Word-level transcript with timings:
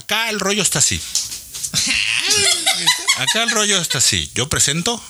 Acá 0.00 0.30
el 0.30 0.40
rollo 0.40 0.62
está 0.62 0.78
así. 0.78 0.98
Acá 3.18 3.42
el 3.42 3.50
rollo 3.50 3.78
está 3.80 3.98
así. 3.98 4.30
Yo 4.34 4.48
presento 4.48 5.02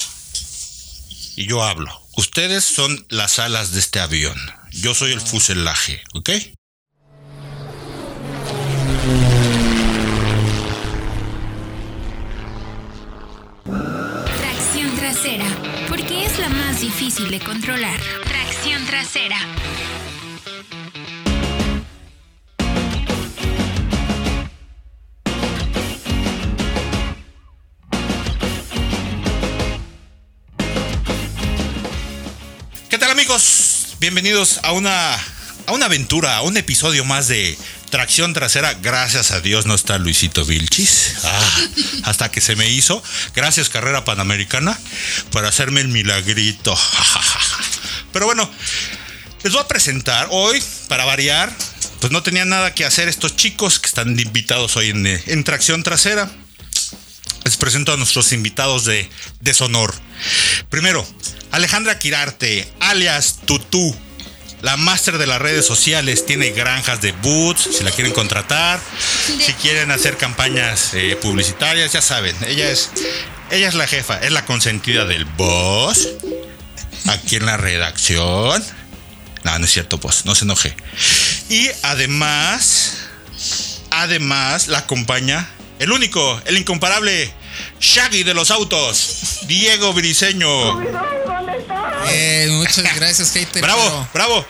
y 1.37 1.47
yo 1.47 1.63
hablo. 1.63 1.89
Ustedes 2.17 2.65
son 2.65 3.05
las 3.09 3.39
alas 3.39 3.71
de 3.71 3.79
este 3.79 4.01
avión. 4.01 4.37
Yo 4.71 4.93
soy 4.93 5.13
el 5.13 5.21
fuselaje, 5.21 6.03
¿ok? 6.13 6.29
Tracción 14.39 14.95
trasera, 14.97 15.47
porque 15.87 16.25
es 16.25 16.37
la 16.37 16.49
más 16.49 16.81
difícil 16.81 17.31
de 17.31 17.39
controlar. 17.39 17.99
Tracción 18.25 18.85
trasera. 18.85 19.39
Amigos? 33.31 33.95
Bienvenidos 34.01 34.59
a 34.61 34.73
una, 34.73 35.13
a 35.13 35.71
una 35.71 35.85
aventura, 35.85 36.35
a 36.35 36.41
un 36.41 36.57
episodio 36.57 37.05
más 37.05 37.29
de 37.29 37.57
Tracción 37.89 38.33
Trasera. 38.33 38.73
Gracias 38.73 39.31
a 39.31 39.39
Dios 39.39 39.65
no 39.65 39.73
está 39.73 39.97
Luisito 39.99 40.43
Vilchis. 40.43 41.13
Ah, 41.23 41.61
hasta 42.03 42.29
que 42.29 42.41
se 42.41 42.57
me 42.57 42.69
hizo. 42.69 43.01
Gracias 43.33 43.69
Carrera 43.69 44.03
Panamericana 44.03 44.77
por 45.31 45.45
hacerme 45.45 45.79
el 45.79 45.87
milagrito. 45.87 46.77
Pero 48.11 48.25
bueno, 48.25 48.51
les 49.43 49.53
voy 49.53 49.61
a 49.61 49.67
presentar 49.67 50.27
hoy, 50.31 50.61
para 50.89 51.05
variar, 51.05 51.55
pues 52.01 52.11
no 52.11 52.23
tenían 52.23 52.49
nada 52.49 52.73
que 52.75 52.83
hacer 52.83 53.07
estos 53.07 53.37
chicos 53.37 53.79
que 53.79 53.87
están 53.87 54.19
invitados 54.19 54.75
hoy 54.75 54.89
en, 54.89 55.05
en 55.07 55.43
Tracción 55.45 55.83
Trasera. 55.83 56.29
Les 57.45 57.55
presento 57.55 57.93
a 57.93 57.97
nuestros 57.97 58.33
invitados 58.33 58.83
de 58.83 59.09
deshonor. 59.39 59.93
Primero, 60.69 61.05
Alejandra 61.51 61.99
Quirarte, 61.99 62.71
alias 62.79 63.39
Tutú, 63.45 63.95
la 64.61 64.77
máster 64.77 65.17
de 65.17 65.27
las 65.27 65.41
redes 65.41 65.65
sociales, 65.65 66.25
tiene 66.25 66.51
granjas 66.51 67.01
de 67.01 67.11
boots, 67.11 67.69
si 67.77 67.83
la 67.83 67.91
quieren 67.91 68.13
contratar, 68.13 68.79
si 69.25 69.53
quieren 69.53 69.91
hacer 69.91 70.17
campañas 70.17 70.93
eh, 70.93 71.17
publicitarias, 71.21 71.91
ya 71.91 72.01
saben, 72.01 72.35
ella 72.47 72.69
es, 72.69 72.91
ella 73.49 73.67
es 73.67 73.73
la 73.73 73.87
jefa, 73.87 74.19
es 74.19 74.31
la 74.31 74.45
consentida 74.45 75.05
del 75.05 75.25
boss, 75.25 76.09
aquí 77.07 77.37
en 77.37 77.45
la 77.45 77.57
redacción. 77.57 78.63
No, 79.43 79.57
no 79.57 79.65
es 79.65 79.71
cierto, 79.71 79.97
boss, 79.97 80.25
no 80.25 80.35
se 80.35 80.45
enoje. 80.45 80.75
Y 81.49 81.69
además, 81.81 82.97
además 83.89 84.67
la 84.67 84.79
acompaña 84.79 85.49
el 85.79 85.91
único, 85.91 86.39
el 86.45 86.57
incomparable 86.57 87.33
Shaggy 87.81 88.23
de 88.23 88.35
los 88.35 88.51
autos, 88.51 89.39
Diego 89.47 89.91
Briseño. 89.91 90.79
Eh, 92.09 92.47
muchas 92.51 92.83
gracias, 92.95 93.31
hater. 93.33 93.63
Bravo, 93.63 94.07
pero, 94.13 94.27
bravo. 94.27 94.45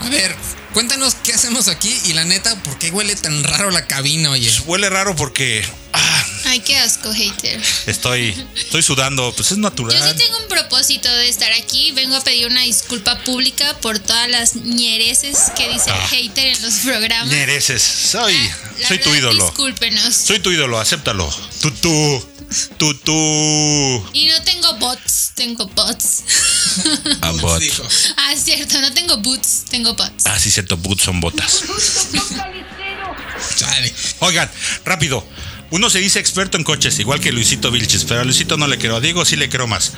a 0.00 0.08
ver, 0.08 0.34
cuéntanos 0.72 1.14
qué 1.22 1.34
hacemos 1.34 1.68
aquí 1.68 1.96
y 2.06 2.14
la 2.14 2.24
neta, 2.24 2.60
¿por 2.64 2.78
qué 2.78 2.90
huele 2.90 3.14
tan 3.14 3.44
raro 3.44 3.70
la 3.70 3.86
cabina, 3.86 4.30
oye? 4.30 4.52
Huele 4.66 4.90
raro 4.90 5.14
porque 5.14 5.64
ah, 5.92 6.15
Ay, 6.56 6.62
qué 6.62 6.78
asco, 6.78 7.12
hater. 7.12 7.60
estoy, 7.86 8.34
estoy 8.56 8.82
sudando, 8.82 9.30
pues 9.36 9.48
es 9.50 9.58
Yo 9.58 9.62
natural. 9.62 9.92
sí 10.10 10.16
tengo 10.16 10.38
un 10.38 10.48
propósito 10.48 11.06
de 11.12 11.28
estar 11.28 11.52
aquí. 11.52 11.92
Vengo 11.92 12.16
a 12.16 12.24
pedir 12.24 12.46
una 12.46 12.62
disculpa 12.62 13.18
pública 13.24 13.76
por 13.82 13.98
todas 13.98 14.26
las 14.30 14.54
ñereces 14.56 15.36
que 15.54 15.68
dice 15.68 15.90
Ah. 15.90 16.02
el 16.02 16.08
hater 16.28 16.46
en 16.56 16.62
los 16.62 16.74
programas. 16.76 17.28
Mereces, 17.28 17.82
soy, 17.82 18.34
Ah, 18.34 18.70
la 18.78 18.88
soy 18.88 18.98
tu 19.00 19.10
verdad, 19.10 19.18
ídolo. 19.32 19.44
Discúlpenos. 19.44 20.14
Soy 20.14 20.38
tu 20.38 20.50
ídolo, 20.50 20.80
acéptalo. 20.80 21.28
Tutú, 21.60 22.26
tutú. 22.78 23.12
Y 24.14 24.28
no 24.28 24.42
tengo 24.42 24.72
bots, 24.78 25.32
tengo 25.34 25.66
bots. 25.66 26.22
Ah, 27.20 27.32
bot. 27.32 27.62
Ah, 28.16 28.32
es 28.32 28.44
cierto, 28.44 28.80
no 28.80 28.94
tengo 28.94 29.18
boots, 29.18 29.64
tengo 29.68 29.92
bots. 29.92 30.24
Ah, 30.24 30.38
sí, 30.38 30.50
cierto, 30.50 30.78
boots 30.78 31.02
son 31.02 31.20
botas. 31.20 31.60
Chale. 33.56 33.94
Oigan, 34.20 34.50
rápido. 34.86 35.26
Uno 35.70 35.90
se 35.90 35.98
dice 35.98 36.20
experto 36.20 36.56
en 36.56 36.62
coches, 36.64 36.98
igual 37.00 37.20
que 37.20 37.32
Luisito 37.32 37.70
Vilches, 37.72 38.04
pero 38.04 38.20
a 38.20 38.24
Luisito 38.24 38.56
no 38.56 38.68
le 38.68 38.78
quiero. 38.78 38.96
A 38.96 39.00
Diego 39.00 39.24
sí 39.24 39.34
le 39.36 39.48
quiero 39.48 39.66
más. 39.66 39.92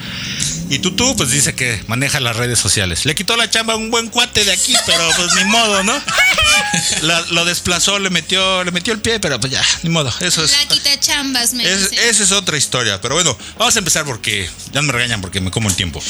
Y 0.70 0.78
Tutú, 0.78 1.14
pues 1.16 1.30
dice 1.30 1.54
que 1.54 1.82
maneja 1.88 2.20
las 2.20 2.36
redes 2.36 2.58
sociales. 2.58 3.04
Le 3.04 3.14
quitó 3.14 3.36
la 3.36 3.50
chamba 3.50 3.74
a 3.74 3.76
un 3.76 3.90
buen 3.90 4.08
cuate 4.08 4.44
de 4.44 4.52
aquí, 4.52 4.74
pero 4.86 5.06
pues 5.16 5.34
ni 5.34 5.44
modo, 5.44 5.82
¿no? 5.84 5.92
La- 7.02 7.20
lo 7.30 7.44
desplazó, 7.44 7.98
le 7.98 8.08
metió, 8.10 8.64
le 8.64 8.70
metió 8.70 8.92
el 8.94 9.00
pie, 9.00 9.20
pero 9.20 9.38
pues 9.40 9.52
ya, 9.52 9.62
ni 9.82 9.90
modo. 9.90 10.12
Eso 10.20 10.42
es. 10.44 10.52
La 10.52 10.66
quita 10.68 10.98
chambas, 11.00 11.52
me 11.52 11.64
es- 11.70 11.92
esa 11.92 12.22
es 12.24 12.32
otra 12.32 12.56
historia. 12.56 13.00
Pero 13.00 13.14
bueno, 13.14 13.36
vamos 13.58 13.76
a 13.76 13.78
empezar 13.78 14.04
porque 14.06 14.48
ya 14.72 14.80
me 14.82 14.92
regañan 14.92 15.20
porque 15.20 15.40
me 15.40 15.50
como 15.50 15.68
el 15.68 15.76
tiempo. 15.76 16.02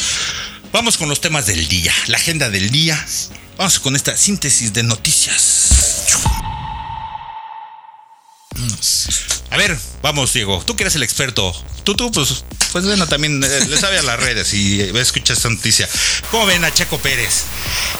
Vamos 0.71 0.97
con 0.97 1.09
los 1.09 1.19
temas 1.19 1.45
del 1.47 1.67
día, 1.67 1.93
la 2.07 2.17
agenda 2.17 2.49
del 2.49 2.69
día. 2.69 3.03
Vamos 3.57 3.79
con 3.79 3.95
esta 3.97 4.15
síntesis 4.15 4.71
de 4.73 4.83
noticias. 4.83 5.88
A 9.51 9.57
ver, 9.57 9.77
vamos, 10.01 10.33
Diego. 10.33 10.63
Tú 10.65 10.75
que 10.75 10.83
eres 10.83 10.95
el 10.95 11.03
experto. 11.03 11.53
Tú, 11.83 11.95
tú, 11.95 12.11
pues, 12.11 12.43
pues 12.71 12.85
bueno, 12.85 13.07
también 13.07 13.43
eh, 13.43 13.65
le 13.67 13.77
sabe 13.77 13.97
a 13.97 14.03
las 14.03 14.19
redes 14.19 14.53
y 14.53 14.79
eh, 14.81 14.91
escucha 14.99 15.33
esta 15.33 15.49
noticia. 15.49 15.89
¿Cómo 16.29 16.45
ven 16.45 16.63
a 16.65 16.73
Checo 16.73 16.99
Pérez? 16.99 17.43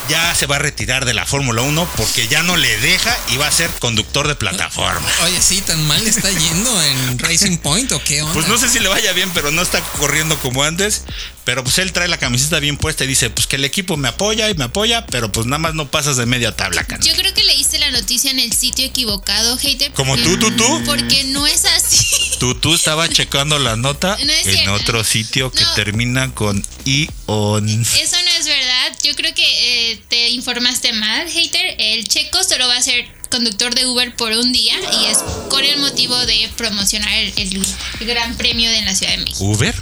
Ya 0.10 0.34
se 0.36 0.46
va 0.46 0.58
a 0.58 0.60
retirar 0.60 1.06
de 1.06 1.14
la 1.14 1.26
Fórmula 1.26 1.62
1 1.64 1.90
porque 1.98 2.28
ya 2.28 2.44
no 2.44 2.56
le 2.56 2.78
deja 2.80 3.18
y 3.32 3.38
va 3.38 3.48
a 3.48 3.52
ser 3.52 3.70
conductor 3.80 4.28
de 4.28 4.36
plataforma. 4.36 5.08
Oye, 5.24 5.42
sí, 5.42 5.62
tan 5.62 5.86
mal 5.88 6.04
le 6.04 6.10
está 6.10 6.30
yendo 6.32 6.84
en 6.84 7.20
Racing 7.20 7.58
Point 7.58 7.92
o 7.94 8.04
qué 8.04 8.22
onda? 8.22 8.34
Pues 8.34 8.48
no 8.48 8.58
sé 8.58 8.70
si 8.70 8.80
le 8.80 8.88
vaya 8.90 9.12
bien, 9.14 9.32
pero 9.34 9.52
no 9.52 9.62
está 9.62 9.82
corriendo 9.98 10.38
como 10.40 10.64
antes. 10.64 11.04
Pero 11.46 11.64
pues 11.64 11.80
él 11.80 11.92
trae 11.94 12.08
la 12.08 12.20
camiseta 12.20 12.60
bien 12.60 12.78
puesta 12.78 13.06
y 13.06 13.08
dice, 13.08 13.32
pues 13.32 13.48
que 13.48 13.56
el 13.56 13.66
equipo 13.66 13.98
me 13.98 14.08
apoya 14.10 14.52
y 14.52 14.54
me 14.54 14.66
apoya, 14.66 15.08
pero 15.08 15.32
pues 15.32 15.48
nada 15.48 15.58
más 15.58 15.74
no 15.74 15.90
pasas 15.90 16.16
de 16.16 16.28
media 16.28 16.56
tabla, 16.56 16.84
cana. 16.84 17.04
Yo 17.04 17.14
creo 17.16 17.34
que 17.34 17.44
leíste 17.44 17.80
la 17.80 17.90
noticia 17.90 18.30
en 18.30 18.38
el 18.38 18.54
sitio 18.54 18.86
equivocado, 18.86 19.58
hater. 19.58 19.92
Como 19.94 20.16
porque- 20.16 20.30
tú, 20.38 20.38
tú, 20.38 20.56
tú. 20.78 20.84
Porque 20.86 21.24
no 21.26 21.48
es 21.48 21.66
así. 21.66 21.98
Tú, 22.40 22.56
tú 22.56 22.74
estaba 22.74 23.10
checando 23.10 23.60
la 23.60 23.76
nota 23.76 24.18
No 24.26 24.32
en 24.32 24.44
cierto. 24.44 24.74
otro 24.74 25.04
sitio 25.04 25.52
que 25.52 25.64
No. 25.64 25.74
termina 25.74 26.34
con 26.34 26.64
ion. 26.86 27.70
Eso 27.70 28.16
no 28.24 28.32
es 28.40 28.46
verdad. 28.46 28.98
Yo 29.04 29.16
creo 29.16 29.34
que 29.34 29.92
eh, 29.92 30.02
te 30.10 30.30
informaste 30.30 30.94
mal, 30.94 31.30
hater. 31.30 31.76
El 31.80 32.08
checo 32.08 32.44
solo 32.44 32.68
va 32.68 32.78
a 32.78 32.82
ser 32.82 33.06
conductor 33.30 33.74
de 33.76 33.86
Uber 33.86 34.16
por 34.16 34.32
un 34.32 34.52
día 34.52 34.76
y 35.02 35.06
es 35.06 35.20
con 35.50 35.64
el 35.64 35.78
motivo 35.78 36.16
de 36.26 36.50
promocionar 36.58 37.14
el, 37.14 37.34
el 37.38 38.08
Gran 38.08 38.36
Premio 38.38 38.72
de 38.72 38.82
la 38.82 38.96
Ciudad 38.96 39.12
de 39.14 39.20
México. 39.24 39.44
Uber. 39.46 39.76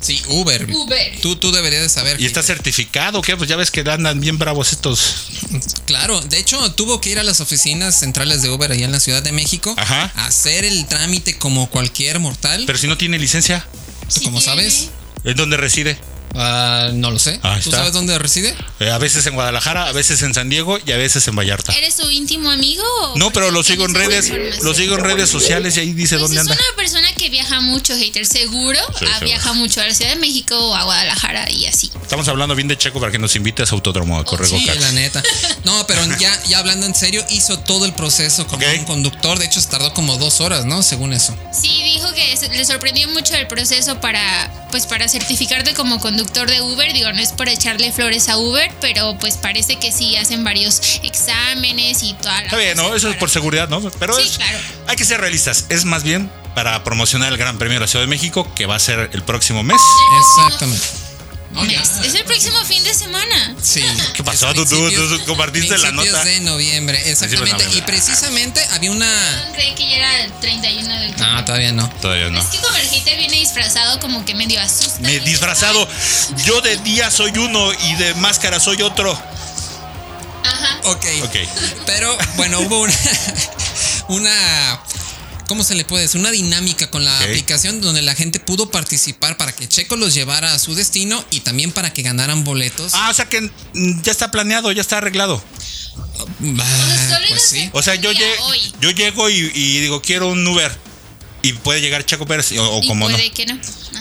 Sí, 0.00 0.22
Uber. 0.28 0.66
Uber. 0.70 1.18
Tú, 1.20 1.36
tú 1.36 1.52
deberías 1.52 1.82
de 1.82 1.88
saber. 1.88 2.20
¿Y 2.20 2.26
está 2.26 2.42
certificado? 2.42 3.20
¿Qué? 3.22 3.36
Pues 3.36 3.48
ya 3.48 3.56
ves 3.56 3.70
que 3.70 3.80
andan 3.80 4.20
bien 4.20 4.38
bravos 4.38 4.72
estos. 4.72 5.14
Claro, 5.86 6.20
de 6.20 6.38
hecho 6.38 6.72
tuvo 6.72 7.00
que 7.00 7.10
ir 7.10 7.18
a 7.18 7.22
las 7.22 7.40
oficinas 7.40 7.98
centrales 7.98 8.42
de 8.42 8.50
Uber 8.50 8.70
allá 8.72 8.84
en 8.84 8.92
la 8.92 9.00
Ciudad 9.00 9.22
de 9.22 9.32
México 9.32 9.74
Ajá. 9.76 10.12
a 10.16 10.26
hacer 10.26 10.64
el 10.64 10.86
trámite 10.86 11.36
como 11.38 11.68
cualquier 11.70 12.18
mortal. 12.20 12.64
Pero 12.66 12.78
si 12.78 12.86
no 12.86 12.96
tiene 12.96 13.18
licencia, 13.18 13.66
Sí 14.08 14.24
como 14.24 14.38
tiene. 14.40 14.44
sabes, 14.70 14.90
¿en 15.24 15.36
dónde 15.36 15.56
reside? 15.56 15.98
Ah, 16.34 16.90
no 16.92 17.10
lo 17.10 17.18
sé. 17.18 17.40
Ahí 17.42 17.60
¿Tú 17.60 17.70
está. 17.70 17.78
sabes 17.78 17.92
dónde 17.92 18.18
reside? 18.18 18.54
Eh, 18.78 18.90
a 18.90 18.98
veces 18.98 19.26
en 19.26 19.34
Guadalajara, 19.34 19.86
a 19.88 19.92
veces 19.92 20.22
en 20.22 20.32
San 20.32 20.48
Diego 20.48 20.78
y 20.84 20.92
a 20.92 20.96
veces 20.96 21.26
en 21.28 21.34
Vallarta. 21.36 21.72
¿Eres 21.72 21.94
su 21.94 22.08
íntimo 22.10 22.50
amigo? 22.50 22.84
No, 23.16 23.32
pero 23.32 23.50
lo 23.50 23.62
sigo 23.62 23.84
en 23.84 23.94
redes, 23.94 24.30
lo 24.62 24.72
sigo 24.74 24.94
en 24.96 25.04
redes 25.04 25.28
sociales 25.28 25.76
y 25.76 25.80
ahí 25.80 25.92
dice 25.92 26.16
Pues 26.18 26.22
dónde 26.30 26.36
es 26.36 26.40
anda. 26.42 26.54
una 26.54 26.76
persona 26.76 27.12
que 27.14 27.28
viaja 27.30 27.60
mucho, 27.60 27.96
hater. 27.96 28.26
Seguro 28.26 28.78
Sí, 28.98 29.04
ah, 29.06 29.14
seguro. 29.14 29.26
viaja 29.26 29.52
mucho 29.54 29.80
a 29.80 29.86
la 29.86 29.94
Ciudad 29.94 30.10
de 30.14 30.20
México 30.20 30.56
o 30.56 30.74
a 30.74 30.84
Guadalajara 30.84 31.50
y 31.50 31.66
así. 31.66 31.90
Estamos 32.00 32.28
hablando 32.28 32.54
bien 32.54 32.68
de 32.68 32.78
Checo 32.78 33.00
para 33.00 33.10
que 33.10 33.18
nos 33.18 33.34
invites 33.36 33.70
a 33.72 33.74
Autódromo 33.74 34.18
a 34.18 34.24
correr 34.24 34.48
Sí, 34.48 34.60
go-karts. 34.60 34.80
la 34.80 34.92
neta. 34.92 35.22
No, 35.64 35.86
pero 35.86 36.00
ya, 36.18 36.42
ya 36.44 36.58
hablando 36.58 36.86
en 36.86 36.94
serio, 36.94 37.24
hizo 37.30 37.58
todo 37.58 37.84
el 37.86 37.92
proceso 37.94 38.46
como 38.46 38.64
un 38.66 38.84
conductor. 38.84 39.38
De 39.38 39.46
hecho, 39.46 39.60
se 39.60 39.68
tardó 39.68 39.92
como 39.94 40.16
dos 40.16 40.40
horas, 40.40 40.64
¿no? 40.64 40.82
Según 40.82 41.12
eso. 41.12 41.36
Sí, 41.52 41.82
dijo 41.82 42.12
que 42.14 42.36
se- 42.36 42.48
le 42.48 42.64
sorprendió 42.64 43.08
mucho 43.08 43.34
el 43.34 43.46
proceso 43.48 44.00
para, 44.00 44.68
pues, 44.70 44.86
para 44.86 45.08
certificarte 45.08 45.74
como 45.74 45.98
conductor 45.98 46.19
de 46.26 46.60
Uber. 46.62 46.92
Digo, 46.92 47.12
no 47.12 47.20
es 47.20 47.32
por 47.32 47.48
echarle 47.48 47.92
flores 47.92 48.28
a 48.28 48.36
Uber, 48.36 48.70
pero 48.80 49.16
pues 49.18 49.36
parece 49.36 49.76
que 49.76 49.92
sí 49.92 50.16
hacen 50.16 50.44
varios 50.44 50.80
exámenes 51.02 52.02
y 52.02 52.14
toda 52.14 52.36
la. 52.38 52.44
Está 52.44 52.56
bien, 52.56 52.76
¿no? 52.76 52.94
Eso 52.94 53.08
es 53.10 53.16
por 53.16 53.30
seguridad, 53.30 53.68
¿no? 53.68 53.80
Pero 53.98 54.14
Sí, 54.14 54.22
es- 54.22 54.36
claro. 54.38 54.58
hay 54.86 54.96
que 54.96 55.04
ser 55.04 55.20
realistas. 55.20 55.66
Es 55.68 55.84
más 55.84 56.02
bien 56.02 56.30
para 56.54 56.82
promocionar 56.84 57.32
el 57.32 57.38
Gran 57.38 57.58
Premio 57.58 57.74
de 57.74 57.80
la 57.80 57.86
Ciudad 57.86 58.04
de 58.04 58.08
México, 58.10 58.46
que 58.54 58.66
va 58.66 58.76
a 58.76 58.80
ser 58.80 59.10
el 59.12 59.22
próximo 59.22 59.62
mes. 59.62 59.76
Exactamente. 60.46 60.84
No, 61.52 61.64
ya. 61.64 61.80
Es, 61.82 61.90
es 62.06 62.14
el 62.14 62.24
próximo 62.24 62.64
fin 62.64 62.82
de 62.84 62.94
semana. 62.94 63.54
Sí. 63.60 63.82
¿Qué 64.14 64.22
pasó? 64.22 64.54
Tú- 64.54 64.64
tú- 64.64 64.88
tú 65.18 65.24
compartiste 65.26 65.76
la 65.78 65.90
nota. 65.90 66.24
de 66.24 66.40
noviembre, 66.40 67.02
de 67.02 67.10
exactamente. 67.10 67.52
noviembre. 67.52 67.78
Y 67.78 67.82
precisamente 67.82 68.64
había 68.70 68.92
una. 68.92 69.50
Creí 69.54 69.74
que 69.74 69.88
ya 69.88 69.96
era 69.96 70.24
el 70.24 70.32
31 70.40 70.88
de 71.00 71.08
octubre. 71.08 71.26
No, 71.32 71.44
todavía 71.44 71.72
no. 71.72 71.90
Todavía 72.00 72.30
no. 72.30 72.40
Es 72.40 72.46
que 72.46 72.58
como 72.58 72.76
el 72.76 72.88
hater 72.88 73.18
viene 73.18 73.36
disfrazado, 73.38 73.98
como 73.98 74.24
que 74.24 74.34
medio 74.36 74.60
asusta. 74.60 75.00
Me 75.00 75.18
disfrazado. 75.20 75.88
Yo 76.44 76.60
de 76.60 76.76
día 76.78 77.10
soy 77.10 77.32
uno 77.36 77.72
y 77.72 77.94
de 77.96 78.14
máscara 78.14 78.60
soy 78.60 78.80
otro. 78.82 79.12
Ajá. 80.44 80.80
Ok. 80.84 81.04
Ok. 81.24 81.36
Pero 81.86 82.16
bueno, 82.36 82.60
hubo 82.60 82.80
una, 82.80 82.94
una 84.08 84.80
¿cómo 85.50 85.64
se 85.64 85.74
le 85.74 85.84
puede 85.84 86.04
decir? 86.04 86.20
Una 86.20 86.30
dinámica 86.30 86.88
con 86.92 87.04
la 87.04 87.18
aplicación 87.22 87.80
donde 87.80 88.02
la 88.02 88.14
gente 88.14 88.38
pudo 88.38 88.70
participar 88.70 89.36
para 89.36 89.50
que 89.50 89.68
Checo 89.68 89.96
los 89.96 90.14
llevara 90.14 90.54
a 90.54 90.58
su 90.60 90.76
destino 90.76 91.24
y 91.32 91.40
también 91.40 91.72
para 91.72 91.92
que 91.92 92.02
ganaran 92.02 92.44
boletos. 92.44 92.92
Ah, 92.94 93.08
o 93.10 93.14
sea 93.14 93.28
que 93.28 93.40
mm, 93.40 94.02
ya 94.02 94.12
está 94.12 94.30
planeado, 94.30 94.70
ya 94.70 94.80
está 94.80 94.98
arreglado. 94.98 95.42
Ah, 96.60 97.18
pues 97.28 97.42
sí. 97.42 97.68
O 97.72 97.82
sea, 97.82 97.96
yo, 97.96 98.10
hoy. 98.10 98.94
llego 98.94 99.28
y, 99.28 99.50
y 99.52 99.80
digo, 99.80 100.00
quiero 100.00 100.28
un 100.28 100.46
Uber. 100.46 100.70
Y 101.42 101.54
puede 101.54 101.80
llegar 101.80 102.04
Checo 102.06 102.26
Pérez, 102.26 102.52
o, 102.52 102.62
o 102.78 102.82
Y 102.82 102.86
como 102.86 103.08
no. 103.08 103.16
que. 103.16 103.32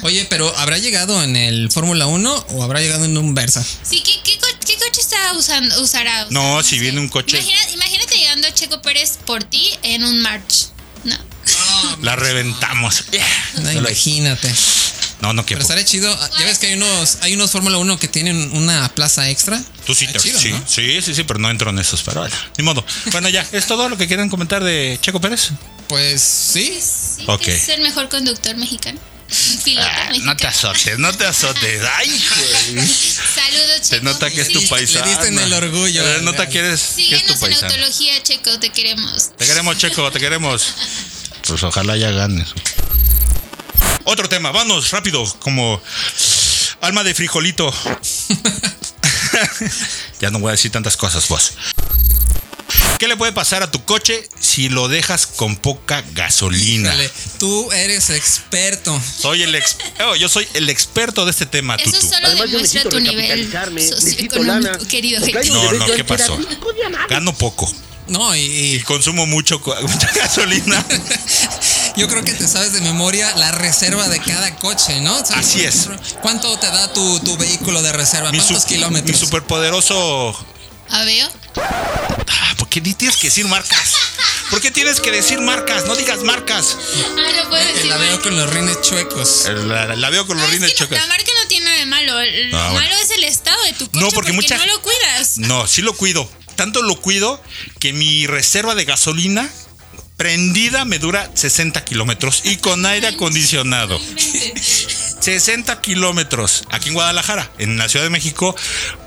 Oye, 0.03 0.27
pero 0.29 0.55
¿habrá 0.57 0.77
llegado 0.77 1.23
en 1.23 1.35
el 1.35 1.71
Fórmula 1.71 2.05
1 2.05 2.45
o 2.49 2.63
habrá 2.63 2.79
llegado 2.81 3.05
en 3.05 3.17
un 3.17 3.33
Versa? 3.33 3.63
Sí, 3.63 4.03
¿qué, 4.05 4.11
qué, 4.23 4.37
co- 4.37 4.47
qué 4.67 4.75
coche 4.75 5.01
está 5.01 5.33
usando, 5.35 5.81
usará? 5.81 6.27
No, 6.29 6.61
si 6.61 6.77
viene 6.77 6.99
un 6.99 7.07
coche- 7.09 7.37
Imagina- 7.39 7.69
imagínate 7.73 8.17
llegando 8.17 8.47
a 8.47 8.53
Checo 8.53 8.81
Pérez 8.83 9.17
por 9.25 9.43
ti 9.43 9.67
en 9.81 10.03
un 10.03 10.21
March. 10.21 10.67
La 12.01 12.15
reventamos. 12.15 13.05
No, 13.55 13.71
imagínate. 13.71 14.53
No, 15.21 15.33
no, 15.33 15.45
que 15.45 15.55
Pero 15.55 15.63
estaría 15.63 15.83
chido. 15.83 16.17
Ya 16.39 16.45
ves 16.45 16.59
que 16.59 16.67
hay 16.67 16.73
unos, 16.75 17.17
hay 17.21 17.33
unos 17.33 17.51
Fórmula 17.51 17.77
1 17.77 17.99
que 17.99 18.07
tienen 18.07 18.55
una 18.55 18.87
plaza 18.95 19.29
extra. 19.29 19.61
Tú 19.85 19.93
sí, 19.93 20.07
te- 20.07 20.17
chido, 20.17 20.39
sí, 20.39 20.49
¿no? 20.51 20.63
sí, 20.65 21.01
sí, 21.01 21.13
sí, 21.13 21.23
pero 21.23 21.39
no 21.39 21.49
entro 21.49 21.71
en 21.71 21.79
esos, 21.79 22.01
pero 22.03 22.21
bueno, 22.21 22.35
ni 22.57 22.63
modo. 22.63 22.85
Bueno, 23.11 23.27
ya, 23.27 23.45
¿es 23.51 23.67
todo 23.67 23.89
lo 23.89 23.97
que 23.97 24.07
quieren 24.07 24.29
comentar 24.29 24.63
de 24.63 24.97
Checo 25.01 25.19
Pérez? 25.19 25.49
Pues 25.89 26.21
sí. 26.21 26.79
Sí, 26.81 27.23
Ok. 27.27 27.41
que 27.41 27.53
es 27.55 27.67
el 27.69 27.81
mejor 27.81 28.07
conductor 28.07 28.55
mexicano. 28.55 28.99
Ah, 29.77 30.09
no 30.23 30.35
te 30.35 30.47
azotes, 30.47 30.97
no 30.97 31.13
te 31.15 31.23
azotes. 31.25 31.81
Ay, 31.97 32.09
güey. 32.73 32.87
Saludos, 32.87 33.77
Se 33.81 33.89
Checo. 33.97 34.05
nota 34.05 34.31
que 34.31 34.41
es 34.41 34.51
tu 34.51 34.65
paisano. 34.67 35.05
Le 35.05 35.11
diste 35.11 35.27
en 35.27 35.37
el 35.39 35.53
orgullo, 35.53 36.03
Se 36.15 36.21
nota 36.23 36.47
que 36.49 36.59
eres 36.59 36.81
que 36.95 37.15
es 37.15 37.25
tu 37.25 37.33
Síguenos 37.33 37.35
en 37.35 37.39
paisano. 37.39 37.67
autología, 37.73 38.23
Checo, 38.23 38.59
te 38.59 38.69
queremos. 38.71 39.35
Te 39.37 39.45
queremos, 39.45 39.77
Checo, 39.77 40.09
te 40.11 40.19
queremos. 40.19 40.73
Pues 41.49 41.63
ojalá 41.63 41.97
ya 41.97 42.11
ganes. 42.11 42.49
Otro 44.03 44.29
tema, 44.29 44.51
vamos, 44.51 44.91
rápido, 44.91 45.25
como 45.39 45.81
alma 46.79 47.03
de 47.03 47.15
frijolito. 47.15 47.73
ya 50.21 50.29
no 50.29 50.37
voy 50.37 50.49
a 50.49 50.51
decir 50.51 50.71
tantas 50.71 50.95
cosas, 50.95 51.27
vos. 51.27 51.53
¿Qué 52.99 53.07
le 53.07 53.17
puede 53.17 53.31
pasar 53.31 53.63
a 53.63 53.71
tu 53.71 53.83
coche 53.83 54.29
si 54.39 54.69
lo 54.69 54.89
dejas 54.89 55.25
con 55.25 55.55
poca 55.55 56.03
gasolina? 56.11 56.89
Dale, 56.89 57.09
tú 57.39 57.71
eres 57.71 58.11
experto. 58.11 59.01
Soy 59.19 59.41
el 59.41 59.55
ex- 59.55 59.77
oh, 60.05 60.15
yo 60.15 60.29
soy 60.29 60.47
el 60.53 60.69
experto 60.69 61.25
de 61.25 61.31
este 61.31 61.47
tema, 61.47 61.77
Eso 61.77 61.85
Tutu. 61.91 62.09
solo 62.09 62.27
Además, 62.27 62.51
demuestra 62.51 62.83
tu 62.83 62.99
nivel 62.99 63.51
socioeconómico, 63.89 64.85
querido 64.87 65.19
No, 65.51 65.71
no, 65.73 65.85
¿qué 65.87 66.03
pasó? 66.03 66.37
Gano 67.09 67.35
poco 67.35 67.67
No, 68.09 68.35
y, 68.35 68.39
y 68.75 68.79
consumo 68.81 69.25
mucho, 69.25 69.59
mucha 69.81 70.11
gasolina. 70.15 70.83
yo 71.95 72.07
creo 72.07 72.23
que 72.23 72.33
te 72.33 72.47
sabes 72.47 72.73
de 72.73 72.81
memoria 72.81 73.33
la 73.35 73.51
reserva 73.51 74.07
de 74.07 74.19
cada 74.19 74.55
coche, 74.57 74.99
¿no? 75.01 75.17
¿Sabes, 75.25 75.47
Así 75.47 75.63
es. 75.63 75.89
¿Cuánto 76.21 76.57
te 76.59 76.67
da 76.67 76.91
tu, 76.93 77.19
tu 77.21 77.37
vehículo 77.37 77.81
de 77.81 77.91
reserva? 77.91 78.31
Mi, 78.31 78.37
¿Cuántos 78.39 78.63
su- 78.63 78.67
mi 78.69 78.75
kilómetros? 78.75 79.19
superpoderoso 79.19 80.45
¿A 80.89 81.03
veo? 81.03 81.29
Ah, 81.57 82.53
¿Por 82.57 82.67
qué 82.69 82.81
ni 82.81 82.93
tienes 82.95 83.17
que 83.17 83.27
decir 83.27 83.45
marcas? 83.47 83.93
¿Por 84.49 84.59
qué 84.61 84.71
tienes 84.71 84.99
que 84.99 85.11
decir 85.11 85.39
marcas? 85.39 85.85
No 85.85 85.95
digas 85.95 86.23
marcas. 86.23 86.75
Ah, 86.75 87.43
no 87.43 87.49
puedo 87.49 87.63
decir 87.63 87.85
La 87.85 87.97
veo 87.97 88.19
con 88.23 88.35
los 88.35 88.49
rines 88.51 88.81
chuecos. 88.81 89.45
La, 89.67 89.95
la 89.95 90.09
veo 90.09 90.25
con 90.25 90.37
No, 90.37 90.43
los 90.43 90.51
es 90.51 90.59
rines 90.59 90.73
chocas. 90.75 90.99
la 90.99 91.05
marca 91.05 91.31
no 91.43 91.47
tiene 91.47 91.65
nada 91.65 91.77
de 91.77 91.85
malo. 91.85 92.13
Lo 92.13 92.57
Ah, 92.57 92.71
bueno. 92.71 92.87
malo 92.87 92.95
es 93.03 93.11
el 93.11 93.23
estado 93.25 93.63
de 93.65 93.73
tu 93.73 93.85
coche 93.85 93.99
No, 94.03 94.09
porque 94.09 94.33
mucha- 94.33 94.57
no 94.57 94.65
lo 94.65 94.81
cuidas. 94.81 95.37
No, 95.37 95.67
sí 95.67 95.83
lo 95.83 95.93
cuido. 95.93 96.27
Tanto 96.59 96.81
lo 96.81 96.99
cuido 96.99 97.41
que 97.79 97.93
mi 97.93 98.27
reserva 98.27 98.75
de 98.75 98.83
gasolina 98.83 99.49
prendida 100.17 100.83
me 100.83 100.99
dura 100.99 101.31
60 101.33 101.85
kilómetros 101.85 102.41
y 102.43 102.57
con 102.57 102.85
aire 102.85 103.07
acondicionado. 103.07 103.97
60 105.21 105.79
kilómetros. 105.79 106.63
Aquí 106.69 106.89
en 106.89 106.95
Guadalajara, 106.95 107.49
en 107.59 107.77
la 107.77 107.87
Ciudad 107.87 108.03
de 108.03 108.09
México, 108.09 108.53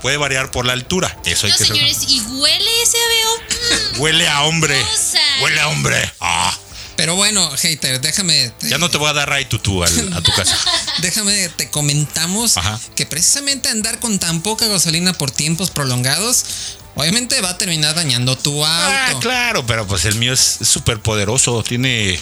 puede 0.01 0.17
variar 0.17 0.49
por 0.49 0.65
la 0.65 0.73
altura. 0.73 1.15
Eso 1.25 1.45
hay 1.45 1.51
No, 1.51 1.57
que 1.59 1.65
saber. 1.65 1.93
señores, 1.93 2.05
y 2.09 2.21
huele 2.21 2.81
ese 2.81 2.97
aveo. 2.97 3.93
Mm, 3.97 4.01
Huele 4.01 4.27
a 4.27 4.41
hombre. 4.45 4.81
Cosa. 4.81 5.19
Huele 5.43 5.59
a 5.59 5.67
hombre. 5.67 6.11
Ah, 6.21 6.57
Pero 6.95 7.15
bueno, 7.15 7.47
hater, 7.57 8.01
déjame. 8.01 8.49
te- 8.59 8.69
ya 8.69 8.79
no 8.79 8.89
te 8.89 8.97
voy 8.97 9.09
a 9.09 9.13
dar 9.13 9.29
ray 9.29 9.45
tutú 9.45 9.83
al- 9.83 10.13
a 10.13 10.21
tu 10.21 10.31
casa. 10.31 10.57
Déjame, 11.03 11.49
te 11.49 11.69
comentamos 11.69 12.57
Ajá. 12.57 12.79
que 12.95 13.05
precisamente 13.05 13.69
andar 13.69 13.99
con 13.99 14.17
tan 14.17 14.41
poca 14.41 14.65
gasolina 14.67 15.13
por 15.13 15.29
tiempos 15.31 15.69
prolongados, 15.71 16.45
obviamente 16.95 17.39
va 17.41 17.49
a 17.51 17.57
terminar 17.57 17.95
dañando 17.95 18.37
tu 18.37 18.63
auto. 18.65 19.17
Ah, 19.17 19.19
claro, 19.21 19.65
pero 19.65 19.87
pues 19.87 20.05
el 20.05 20.15
mío 20.15 20.33
es 20.33 20.57
súper 20.61 20.99
poderoso. 20.99 21.63
Tiene. 21.63 22.19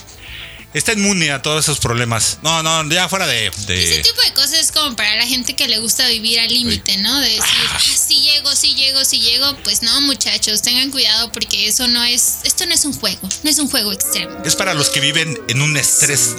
Está 0.73 0.93
inmune 0.93 1.31
a 1.31 1.41
todos 1.41 1.65
esos 1.65 1.79
problemas. 1.79 2.37
No, 2.43 2.63
no, 2.63 2.89
ya 2.89 3.09
fuera 3.09 3.27
de. 3.27 3.51
de- 3.67 3.83
Ese 3.93 4.01
tipo 4.03 4.21
de 4.21 4.31
cosas 4.33 4.53
es 4.53 4.71
como 4.71 4.95
para 4.95 5.17
la 5.17 5.27
gente 5.27 5.53
que 5.53 5.67
le 5.67 5.79
gusta 5.79 6.07
vivir 6.07 6.39
al 6.39 6.47
límite, 6.47 6.95
¿no? 6.99 7.19
De 7.19 7.27
decir, 7.27 7.43
ah, 7.71 7.79
sí 7.81 8.21
llego, 8.21 8.55
sí 8.55 8.73
llego, 8.75 9.03
sí 9.03 9.19
llego. 9.19 9.53
Pues 9.65 9.81
no, 9.81 9.99
muchachos, 9.99 10.61
tengan 10.61 10.89
cuidado 10.89 11.29
porque 11.33 11.67
eso 11.67 11.89
no 11.89 12.01
es, 12.05 12.37
esto 12.45 12.65
no 12.65 12.73
es 12.73 12.85
un 12.85 12.93
juego, 12.97 13.27
no 13.43 13.49
es 13.49 13.59
un 13.59 13.69
juego 13.69 13.91
extremo. 13.91 14.37
Es 14.45 14.55
para 14.55 14.73
los 14.73 14.89
que 14.89 15.01
viven 15.01 15.37
en 15.49 15.61
un 15.61 15.75
estrés 15.75 16.35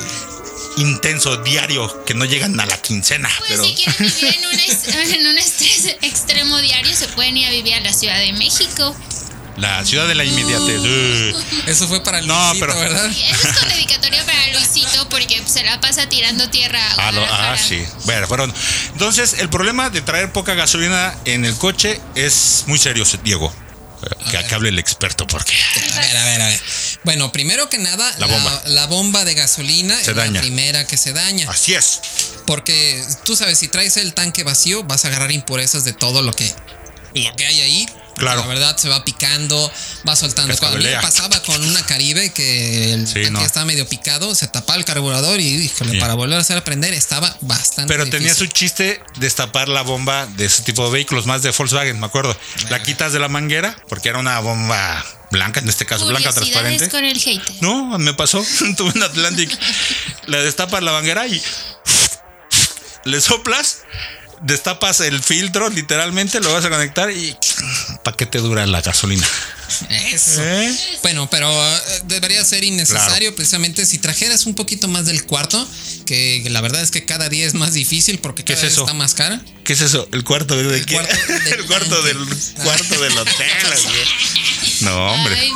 intenso, 0.77 1.37
diario, 1.39 2.05
que 2.05 2.15
no 2.15 2.25
llegan 2.25 2.59
a 2.61 2.67
la 2.67 2.77
quincena. 2.81 3.29
Pues 3.39 3.51
pero. 3.51 3.65
si 3.65 3.75
quieren 3.75 3.97
vivir 3.99 4.35
en 4.39 4.47
un, 4.47 4.59
es- 4.61 4.89
en 5.15 5.27
un 5.27 5.39
estrés 5.39 5.97
extremo 6.03 6.59
diario, 6.59 6.95
se 6.95 7.09
pueden 7.09 7.37
ir 7.37 7.47
a 7.47 7.51
vivir 7.51 7.75
a 7.75 7.81
la 7.81 7.93
Ciudad 7.93 8.19
de 8.19 8.33
México. 8.35 8.95
La 9.59 9.85
ciudad 9.85 10.09
de 10.09 10.15
la 10.15 10.25
inmediatez. 10.25 10.79
Uh. 10.81 11.43
Eso 11.67 11.87
fue 11.87 12.03
para 12.03 12.21
el 12.21 12.27
No, 12.27 12.53
pero- 12.59 12.75
¿verdad? 12.75 13.07
Eso 13.07 13.49
es 13.49 13.59
con 13.59 13.69
dedicatoria 13.69 14.25
para 14.25 14.49
Luisito 14.55 15.07
porque 15.11 15.43
se 15.47 15.63
la 15.63 15.79
pasa 15.79 16.09
tirando 16.09 16.49
tierra 16.49 16.81
a 16.97 17.09
Ah, 17.09 17.13
lo- 17.13 17.23
ah, 17.29 17.57
sí. 17.59 17.85
Bueno, 18.07 18.27
fueron. 18.27 18.53
Entonces, 18.93 19.35
el 19.41 19.51
problema 19.51 19.91
de 19.91 20.01
traer 20.01 20.33
poca 20.33 20.55
gasolina 20.55 21.15
en 21.27 21.45
el 21.45 21.55
coche 21.59 22.01
es 22.15 22.65
muy 22.67 22.79
serio, 22.79 23.05
Diego. 23.25 23.53
Que, 24.31 24.55
hable 24.55 24.69
el 24.71 24.79
experto, 24.79 25.27
porque. 25.27 25.55
A 25.95 26.01
ver, 26.01 26.17
a 26.17 26.25
ver, 26.25 26.43
a 26.43 26.47
ver. 26.49 26.61
Bueno, 27.05 27.33
primero 27.33 27.69
que 27.69 27.79
nada, 27.79 28.15
La 28.19 28.27
bomba. 28.27 28.63
la 28.67 28.87
bomba 28.87 29.25
de 29.25 29.35
gasolina 29.35 29.95
Se 30.03 30.11
es 30.11 30.17
daña. 30.17 30.33
la 30.35 30.41
primera 30.41 30.87
que 30.87 30.97
se 30.97 31.13
daña. 31.13 31.49
Así 31.51 31.75
es. 31.75 32.01
Porque 32.47 33.03
tú 33.25 33.37
sabes, 33.37 33.59
si 33.59 33.69
traes 33.69 33.97
el 33.97 34.15
tanque 34.15 34.43
vacío, 34.45 34.83
vas 34.85 35.05
a 35.05 35.09
agarrar 35.09 35.31
impurezas 35.33 35.85
de 35.85 35.93
todo 35.93 36.23
lo 36.23 36.33
que, 36.33 36.53
lo 37.15 37.37
que 37.37 37.47
hay 37.47 37.61
ahí. 37.61 37.89
Claro. 38.17 38.43
La 38.43 38.47
verdad 38.47 38.77
se 38.77 38.89
va 38.89 39.05
picando, 39.05 39.73
va 40.07 40.15
soltando. 40.17 40.57
Cuando 40.59 40.77
a 40.77 40.79
mí 40.79 40.85
me 40.85 40.93
Cascabelea. 40.93 41.01
pasaba 41.01 41.43
con 41.43 41.65
una 41.67 41.85
Caribe 41.87 42.33
que 42.33 42.93
el 42.93 43.07
Sí, 43.07 43.15
tanque 43.15 43.31
no. 43.31 43.41
estaba 43.45 43.67
medio 43.67 43.89
picado, 43.89 44.35
se 44.35 44.47
tapaba 44.49 44.79
el 44.79 44.85
carburador 44.85 45.41
y 45.41 45.47
híjole, 45.65 45.93
Sí. 45.93 45.99
para 45.99 46.15
volver 46.15 46.39
a 46.39 46.43
hacer 46.43 46.57
a 46.59 46.65
prender 46.65 46.93
estaba 46.95 47.35
bastante 47.41 47.93
Pero 47.93 48.09
tenía 48.09 48.35
su 48.35 48.45
difícil. 48.45 48.53
chiste 48.69 49.03
destapar 49.17 49.69
la 49.69 49.83
bomba 49.83 50.27
de 50.27 50.45
ese 50.45 50.63
tipo 50.63 50.85
de 50.87 50.93
vehículos, 50.93 51.27
más 51.27 51.43
de 51.43 51.51
Volkswagen, 51.51 51.99
me 51.99 52.07
acuerdo. 52.07 52.37
La 52.71 52.83
quitas 52.83 53.13
de 53.13 53.19
la 53.19 53.29
manguera, 53.29 53.77
porque 53.89 54.09
era 54.11 54.19
una 54.19 54.39
bomba 54.41 55.05
blanca, 55.31 55.61
en 55.61 55.69
este 55.69 55.87
caso 55.87 56.07
blanca 56.07 56.33
transparente. 56.33 56.91
con 56.91 57.05
el 57.05 57.19
hater. 57.19 57.55
No, 57.63 57.99
me 57.99 58.13
pasó. 58.15 58.45
Tuve 58.77 58.93
un 58.95 59.03
Atlantic. 59.03 59.51
Le 60.27 60.43
destapas 60.43 60.83
la 60.83 60.93
manguera 60.93 61.27
y 61.27 61.43
le 63.05 63.21
soplas, 63.21 63.79
destapas 64.43 65.01
el 65.01 65.21
filtro, 65.23 65.69
literalmente, 65.71 66.39
lo 66.41 66.53
vas 66.53 66.65
a 66.65 66.71
conectar 66.71 67.11
y 67.11 67.37
¿para 68.03 68.17
qué 68.17 68.27
te 68.27 68.39
dura 68.39 68.67
la 68.67 68.81
gasolina? 68.81 69.27
Eso. 70.13 70.43
¿Eh? 70.43 70.77
Bueno, 71.03 71.31
pero 71.31 71.51
eh, 71.51 71.79
debería 72.07 72.45
ser 72.45 72.63
innecesario 72.65 73.35
precisamente 73.35 73.87
si 73.87 73.99
trajeras 73.99 74.45
un 74.47 74.55
poquito 74.55 74.87
más 74.89 75.07
del 75.07 75.25
cuarto, 75.25 75.67
que 76.05 76.45
la 76.51 76.61
verdad 76.61 76.83
es 76.83 76.91
que 76.91 77.05
cada 77.07 77.29
día 77.29 77.47
es 77.47 77.55
más 77.55 77.73
difícil 77.73 78.19
porque 78.19 78.45
¿Qué 78.45 78.53
cada 78.55 78.59
es 78.59 78.65
vez 78.65 78.73
eso? 78.75 78.83
está 78.83 78.95
más 78.95 79.15
cara. 79.15 79.41
¿Qué 79.65 79.73
es 79.73 79.81
eso? 79.81 80.07
¿El 80.13 80.25
cuarto 80.25 80.57
de, 80.57 80.77
El 80.79 80.85
qué? 80.87 80.95
cuarto 80.95 81.17
del 81.23 81.53
el 81.61 81.67
cuarto 81.67 82.03
del 82.03 82.19
cuarto 82.63 83.01
del 83.01 83.19
hotel. 83.19 83.47
No, 84.81 85.13
hombre. 85.13 85.37
Ay, 85.39 85.53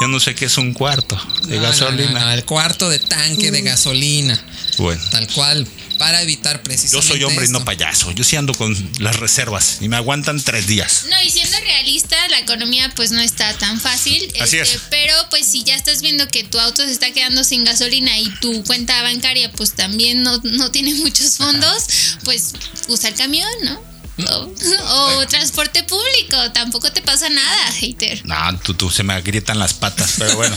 Yo 0.00 0.08
no 0.08 0.18
sé 0.18 0.34
qué 0.34 0.46
es 0.46 0.58
un 0.58 0.72
cuarto 0.74 1.16
de 1.46 1.56
No, 1.56 1.62
no, 1.62 1.68
gasolina. 1.68 2.10
no, 2.10 2.20
no, 2.20 2.32
el 2.32 2.44
cuarto 2.44 2.88
de 2.90 2.98
tanque 2.98 3.50
de 3.52 3.62
gasolina. 3.62 4.42
Bueno. 4.78 5.00
Tal 5.10 5.28
cual, 5.28 5.66
para 5.98 6.22
evitar 6.22 6.56
Yo 6.56 6.62
precisamente. 6.62 7.08
soy 7.08 7.24
hombre 7.24 7.46
y 7.46 7.48
no 7.48 7.64
payaso. 7.64 8.10
Yo 8.12 8.24
sí 8.24 8.36
ando 8.36 8.54
con 8.54 8.74
las 8.98 9.16
reservas 9.16 9.78
y 9.80 9.88
me 9.88 9.96
aguantan 9.96 10.42
tres 10.42 10.66
días. 10.66 11.06
No, 11.08 11.22
y 11.22 11.30
siendo 11.30 11.56
realista, 11.60 12.16
la 12.28 12.38
economía 12.38 12.92
pues 12.94 13.10
no 13.10 13.20
está 13.20 13.52
tan 13.58 13.80
fácil. 13.80 14.32
Así 14.40 14.58
este, 14.58 14.76
es. 14.76 14.82
Pero 14.90 15.14
pues 15.30 15.46
si 15.46 15.64
ya 15.64 15.74
estás 15.74 16.02
viendo 16.02 16.28
que 16.28 16.44
tu 16.44 16.58
auto 16.58 16.84
se 16.84 16.92
está 16.92 17.10
quedando 17.12 17.44
sin 17.44 17.64
gasolina 17.64 18.18
y 18.18 18.28
tu 18.40 18.64
cuenta 18.64 19.02
bancaria 19.02 19.50
pues 19.52 19.72
también 19.72 20.22
no, 20.22 20.40
no 20.44 20.70
tiene 20.70 20.94
muchos 21.04 21.36
fondos, 21.36 22.18
pues 22.24 22.52
usa 22.88 23.10
el 23.10 23.14
camión, 23.14 23.50
¿no? 23.64 23.93
O, 24.16 25.20
o 25.20 25.26
transporte 25.26 25.82
público, 25.82 26.36
tampoco 26.52 26.92
te 26.92 27.02
pasa 27.02 27.28
nada, 27.28 27.72
hater. 27.72 28.24
No, 28.24 28.36
tú, 28.60 28.74
tú, 28.74 28.90
se 28.90 29.02
me 29.02 29.12
agrietan 29.12 29.58
las 29.58 29.74
patas, 29.74 30.14
pero 30.18 30.36
bueno. 30.36 30.56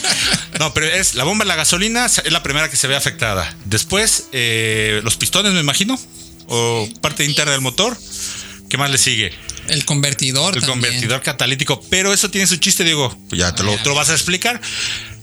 No, 0.59 0.73
pero 0.73 0.85
es 0.87 1.15
la 1.15 1.23
bomba 1.23 1.43
de 1.43 1.49
la 1.49 1.55
gasolina 1.55 2.05
es 2.05 2.31
la 2.31 2.43
primera 2.43 2.69
que 2.69 2.77
se 2.77 2.87
ve 2.87 2.95
afectada. 2.95 3.55
Después, 3.65 4.25
eh, 4.31 5.01
los 5.03 5.17
pistones, 5.17 5.53
me 5.53 5.59
imagino, 5.59 5.99
o 6.47 6.87
parte 7.01 7.25
interna 7.25 7.51
del 7.51 7.61
motor. 7.61 7.97
¿Qué 8.69 8.77
más 8.77 8.91
le 8.91 8.97
sigue? 8.97 9.33
El 9.69 9.85
convertidor 9.85 10.55
El 10.55 10.61
también. 10.61 10.81
convertidor 10.81 11.21
catalítico. 11.21 11.81
Pero 11.89 12.13
eso 12.13 12.29
tiene 12.29 12.47
su 12.47 12.57
chiste, 12.57 12.83
Diego. 12.83 13.17
Pues 13.29 13.39
ya 13.39 13.55
te 13.55 13.63
lo, 13.63 13.71
ver, 13.71 13.79
a 13.79 13.83
te 13.83 13.89
lo 13.89 13.95
vas 13.95 14.09
a 14.09 14.13
explicar. 14.13 14.61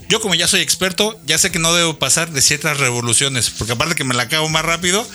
Yo 0.08 0.20
como 0.20 0.34
ya 0.34 0.46
soy 0.46 0.60
experto, 0.60 1.18
ya 1.26 1.38
sé 1.38 1.50
que 1.50 1.58
no 1.58 1.74
debo 1.74 1.98
pasar 1.98 2.30
de 2.30 2.42
ciertas 2.42 2.78
revoluciones, 2.78 3.50
porque 3.50 3.72
aparte 3.72 3.94
que 3.94 4.04
me 4.04 4.14
la 4.14 4.24
acabo 4.24 4.48
más 4.48 4.64
rápido, 4.64 5.06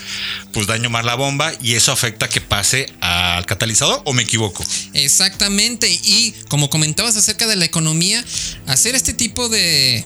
pues 0.52 0.68
daño 0.68 0.90
más 0.90 1.06
la 1.06 1.16
bomba 1.16 1.52
y 1.62 1.76
eso 1.76 1.92
afecta 1.92 2.28
que 2.28 2.42
pase 2.42 2.92
al 3.02 3.46
catalizador 3.46 4.02
o 4.06 4.14
me 4.14 4.24
equivoco. 4.24 4.64
Exactamente. 4.94 5.90
Y 5.90 6.34
como 6.50 6.70
comentabas 6.70 7.16
acerca 7.16 7.48
de 7.48 7.56
la 7.56 7.66
economía, 7.66 8.24
hacer 8.68 8.96
este 8.96 9.14
tipo 9.14 9.50
de 9.50 10.06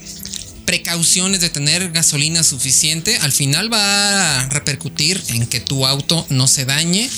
precauciones 0.65 1.41
de 1.41 1.49
tener 1.49 1.91
gasolina 1.91 2.43
suficiente, 2.43 3.17
al 3.17 3.31
final 3.31 3.71
va 3.71 4.41
a 4.41 4.49
repercutir 4.49 5.21
en 5.29 5.45
que 5.47 5.59
tu 5.59 5.85
auto 5.85 6.25
no 6.29 6.47
se 6.47 6.65
dañe. 6.65 7.09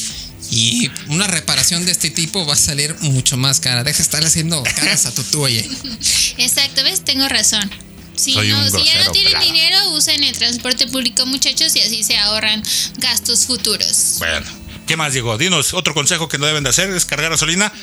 Y 0.51 0.89
una 1.07 1.27
reparación 1.27 1.85
de 1.85 1.91
este 1.91 2.09
tipo 2.09 2.45
va 2.45 2.53
a 2.53 2.57
salir 2.57 2.95
mucho 3.01 3.37
más 3.37 3.59
cara. 3.59 3.83
Deja 3.83 3.97
de 3.97 4.03
estar 4.03 4.23
haciendo 4.25 4.63
caras 4.63 5.05
a 5.05 5.11
tu 5.13 5.41
oye. 5.41 5.67
Exacto, 6.37 6.83
¿ves? 6.83 7.03
Tengo 7.03 7.27
razón. 7.27 7.69
Si, 8.15 8.33
Soy 8.33 8.49
no, 8.49 8.69
si 8.69 8.85
ya 8.85 9.03
no 9.03 9.11
tienen 9.11 9.33
pelado. 9.33 9.51
dinero, 9.51 9.89
usen 9.91 10.23
el 10.23 10.37
transporte 10.37 10.87
público, 10.87 11.25
muchachos, 11.25 11.75
y 11.75 11.81
así 11.81 12.03
se 12.03 12.17
ahorran 12.17 12.63
gastos 12.97 13.45
futuros. 13.45 14.15
Bueno, 14.19 14.45
¿qué 14.87 14.95
más, 14.95 15.11
Diego? 15.11 15.37
Dinos, 15.37 15.73
otro 15.73 15.93
consejo 15.93 16.29
que 16.29 16.37
no 16.37 16.45
deben 16.45 16.63
de 16.63 16.69
hacer 16.69 16.89
es 16.91 17.03
cargar 17.03 17.31
gasolina. 17.31 17.73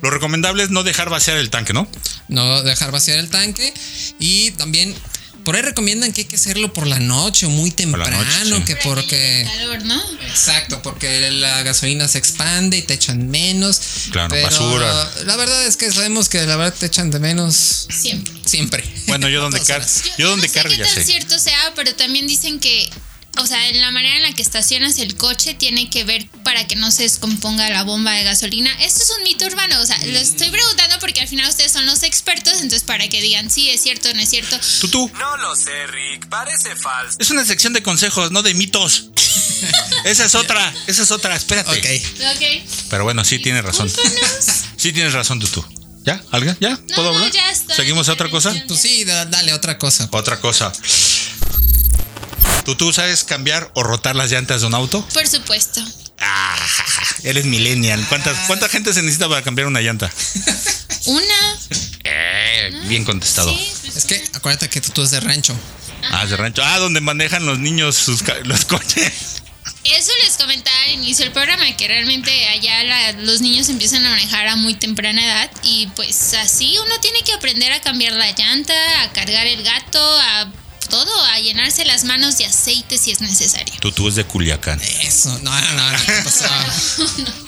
Lo 0.00 0.10
recomendable 0.10 0.62
es 0.62 0.70
no 0.70 0.82
dejar 0.82 1.10
vaciar 1.10 1.36
el 1.36 1.50
tanque, 1.50 1.74
¿no? 1.74 1.86
No 2.28 2.62
dejar 2.62 2.90
vaciar 2.90 3.18
el 3.18 3.28
tanque. 3.28 3.74
Y 4.18 4.52
también 4.52 4.94
por 5.46 5.54
ahí 5.54 5.62
recomiendan 5.62 6.12
que 6.12 6.22
hay 6.22 6.24
que 6.26 6.34
hacerlo 6.34 6.72
por 6.72 6.88
la 6.88 6.98
noche 6.98 7.46
o 7.46 7.50
muy 7.50 7.70
temprano. 7.70 8.18
noche, 8.18 8.56
sí. 8.56 8.62
Que 8.64 8.74
porque. 8.74 9.42
el 9.42 9.46
calor, 9.46 9.84
¿no? 9.84 10.02
Exacto, 10.22 10.82
porque 10.82 11.30
la 11.30 11.62
gasolina 11.62 12.08
se 12.08 12.18
expande 12.18 12.78
y 12.78 12.82
te 12.82 12.94
echan 12.94 13.30
menos. 13.30 13.80
Claro, 14.10 14.28
pero 14.30 14.44
basura. 14.44 15.12
La 15.24 15.36
verdad 15.36 15.64
es 15.64 15.76
que 15.76 15.92
sabemos 15.92 16.28
que 16.28 16.44
la 16.44 16.56
verdad 16.56 16.74
te 16.76 16.86
echan 16.86 17.12
de 17.12 17.20
menos 17.20 17.86
Siempre. 17.88 18.34
siempre. 18.44 18.84
Bueno, 19.06 19.28
yo 19.28 19.40
donde, 19.42 19.58
Todas 19.60 19.68
car 19.68 19.80
horas. 19.82 20.02
yo 20.18 20.30
donde 20.30 20.48
no 20.48 20.52
sé 20.52 20.62
qué 20.68 20.76
ya 20.78 20.84
tan 20.84 20.94
sé. 20.94 21.04
cierto 21.04 21.38
sea, 21.38 21.72
pero 21.76 21.94
también 21.94 22.26
dicen 22.26 22.58
que, 22.58 22.90
o 23.38 23.46
sea, 23.46 23.68
en 23.68 23.80
la 23.80 23.90
manera 23.90 24.16
en 24.16 24.22
la 24.22 24.32
que 24.32 24.42
estacionas 24.42 24.98
el 24.98 25.16
coche 25.16 25.54
tiene 25.54 25.88
que 25.90 26.04
ver 26.04 26.26
para 26.44 26.66
que 26.66 26.76
no 26.76 26.90
se 26.90 27.02
descomponga 27.04 27.68
la 27.70 27.82
bomba 27.82 28.12
de 28.12 28.24
gasolina. 28.24 28.70
Esto 28.82 29.02
es 29.02 29.10
un 29.16 29.22
mito 29.24 29.46
urbano, 29.46 29.80
o 29.80 29.86
sea, 29.86 29.98
lo 30.06 30.18
estoy 30.18 30.48
preguntando 30.50 30.98
porque 31.00 31.20
al 31.20 31.28
final 31.28 31.48
ustedes 31.48 31.72
son 31.72 31.86
los 31.86 32.02
expertos, 32.02 32.54
entonces 32.54 32.82
para 32.82 33.08
que 33.08 33.20
digan 33.20 33.50
si 33.50 33.70
es 33.70 33.82
cierto 33.82 34.08
o 34.10 34.14
no 34.14 34.20
es 34.20 34.28
cierto. 34.30 34.58
Tutú, 34.80 35.10
No 35.18 35.36
lo 35.36 35.54
sé, 35.56 35.86
Rick. 35.88 36.28
Parece 36.28 36.74
falso. 36.76 37.16
es 37.18 37.30
una 37.30 37.44
sección 37.44 37.72
de 37.72 37.82
consejos, 37.82 38.30
no 38.32 38.42
de 38.42 38.54
mitos. 38.54 39.10
esa 40.04 40.24
es 40.24 40.34
otra, 40.34 40.74
esa 40.86 41.02
es 41.02 41.10
otra, 41.10 41.34
espérate. 41.36 41.70
Ok. 41.70 42.36
Ok. 42.36 42.70
Pero 42.90 43.04
bueno, 43.04 43.24
sí 43.24 43.38
tienes 43.38 43.64
razón. 43.64 43.90
Sí 44.76 44.92
tienes 44.92 45.14
razón, 45.14 45.40
Tutú. 45.40 45.64
¿Ya? 46.04 46.22
¿Algo? 46.30 46.54
¿Ya? 46.60 46.76
¿Puedo 46.94 47.10
no, 47.10 47.16
hablar? 47.16 47.32
ya 47.32 47.50
está. 47.50 47.74
¿Seguimos 47.74 48.08
a 48.08 48.12
otra 48.12 48.30
cosa? 48.30 48.54
Pues 48.68 48.78
sí, 48.80 49.04
da- 49.04 49.24
dale 49.24 49.52
otra 49.52 49.76
cosa. 49.78 50.08
Otra 50.12 50.38
cosa. 50.40 50.70
¿Tú, 52.66 52.74
¿Tú 52.76 52.92
sabes 52.92 53.24
cambiar 53.24 53.70
o 53.74 53.82
rotar 53.82 54.14
las 54.16 54.30
llantas 54.30 54.60
de 54.60 54.66
un 54.66 54.74
auto? 54.74 55.06
Por 55.14 55.26
supuesto. 55.26 55.80
Ah, 56.20 56.58
eres 57.22 57.44
millennial. 57.46 58.04
¿Cuántas, 58.08 58.36
¿Cuánta 58.46 58.68
gente 58.68 58.92
se 58.92 59.00
necesita 59.02 59.28
para 59.28 59.42
cambiar 59.42 59.68
una 59.68 59.80
llanta? 59.80 60.10
Una. 61.06 61.58
Eh, 62.04 62.72
bien 62.88 63.04
contestado. 63.04 63.50
Sí, 63.56 63.72
pues 63.82 63.96
Es 63.96 64.04
que 64.04 64.22
acuérdate 64.34 64.68
que 64.68 64.80
tú 64.80 65.02
es 65.02 65.10
de 65.12 65.20
rancho. 65.20 65.56
Ah, 66.10 66.26
de 66.26 66.36
rancho. 66.36 66.62
Ah, 66.64 66.78
donde 66.78 67.00
manejan 67.00 67.46
los 67.46 67.58
niños 67.58 67.96
sus 67.96 68.22
los 68.44 68.64
coches. 68.64 69.12
Eso 69.84 70.10
les 70.24 70.36
comentaba 70.36 70.76
al 70.86 70.92
inicio 70.94 71.24
del 71.24 71.32
programa, 71.32 71.64
que 71.76 71.86
realmente 71.86 72.48
allá 72.48 72.82
la- 72.82 73.12
los 73.12 73.40
niños 73.40 73.68
empiezan 73.68 74.04
a 74.04 74.10
manejar 74.10 74.48
a 74.48 74.56
muy 74.56 74.74
temprana 74.74 75.24
edad 75.24 75.50
y 75.62 75.86
pues 75.94 76.34
así 76.34 76.76
uno 76.84 76.98
tiene 77.00 77.20
que 77.22 77.32
aprender 77.32 77.72
a 77.72 77.80
cambiar 77.80 78.12
la 78.14 78.28
llanta, 78.32 78.74
a 79.02 79.12
cargar 79.12 79.46
el 79.46 79.62
gato, 79.62 80.00
a 80.20 80.50
todo, 80.88 81.24
a 81.24 81.38
llenarse 81.40 81.84
las 81.84 82.04
manos 82.04 82.38
de 82.38 82.46
aceite 82.46 82.98
si 82.98 83.10
es 83.12 83.20
necesario. 83.20 83.74
Tutú 83.80 84.08
es 84.08 84.14
de 84.14 84.24
Culiacán. 84.24 84.80
Eso, 85.02 85.30
no, 85.42 85.50
no, 85.60 85.72
no, 85.74 85.92
no, 85.92 85.98
¿qué 86.04 86.12
pasó? 86.24 86.44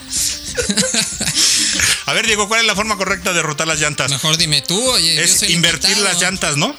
A 2.07 2.13
ver, 2.15 2.27
Diego, 2.27 2.49
¿cuál 2.49 2.61
es 2.63 2.67
la 2.67 2.75
forma 2.75 2.97
correcta 2.97 3.33
de 3.33 3.43
rotar 3.43 3.67
las 3.69 3.79
llantas? 3.81 4.11
Mejor 4.11 4.37
dime 4.37 4.63
tú, 4.63 4.81
oye. 4.91 5.15
yo 5.17 5.23
Es 5.23 5.39
soy 5.41 5.53
invertir 5.53 5.91
invitado. 5.91 6.13
las 6.13 6.21
llantas, 6.23 6.57
¿no? 6.57 6.75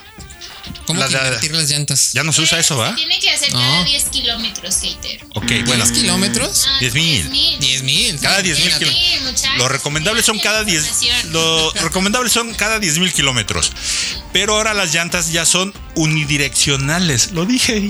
¿Cómo 0.89 0.99
las 1.01 1.09
que 1.11 1.17
de- 1.17 1.23
invertir 1.25 1.51
las 1.55 1.69
llantas? 1.69 2.13
Ya 2.13 2.23
no 2.23 2.33
se 2.33 2.41
usa 2.41 2.59
eso, 2.59 2.75
¿va? 2.77 2.95
Tiene 2.95 3.19
que 3.19 3.29
hacer 3.29 3.53
No. 3.53 3.59
cada 3.59 3.83
10 3.83 4.03
kilómetros, 4.05 4.75
hater. 4.81 5.23
Ok, 5.35 5.51
bueno. 5.65 5.85
¿10 5.85 5.91
kilómetros? 5.93 6.65
Ah, 6.67 6.77
10,000. 6.79 7.29
10 7.59 7.83
mil. 7.83 8.19
Cada 8.19 8.41
10 8.41 8.57
mil 8.57 8.67
Imagínate. 8.67 8.95
kilómetros. 8.95 9.23
muchachos. 9.31 9.57
Lo 9.57 9.67
recomendable 9.69 10.23
son 10.23 10.39
cada 10.39 10.63
10 10.63 10.83
Información. 10.85 11.33
lo 11.33 11.71
recomendable 11.73 12.29
son 12.29 12.53
cada 12.55 12.79
10 12.79 12.97
mil 12.99 13.13
kilómetros. 13.13 13.71
Pero 14.33 14.55
ahora 14.55 14.73
las 14.73 14.93
llantas 14.93 15.31
ya 15.31 15.45
son 15.45 15.73
unidireccionales. 15.95 17.31
Lo 17.33 17.45
dije. 17.45 17.89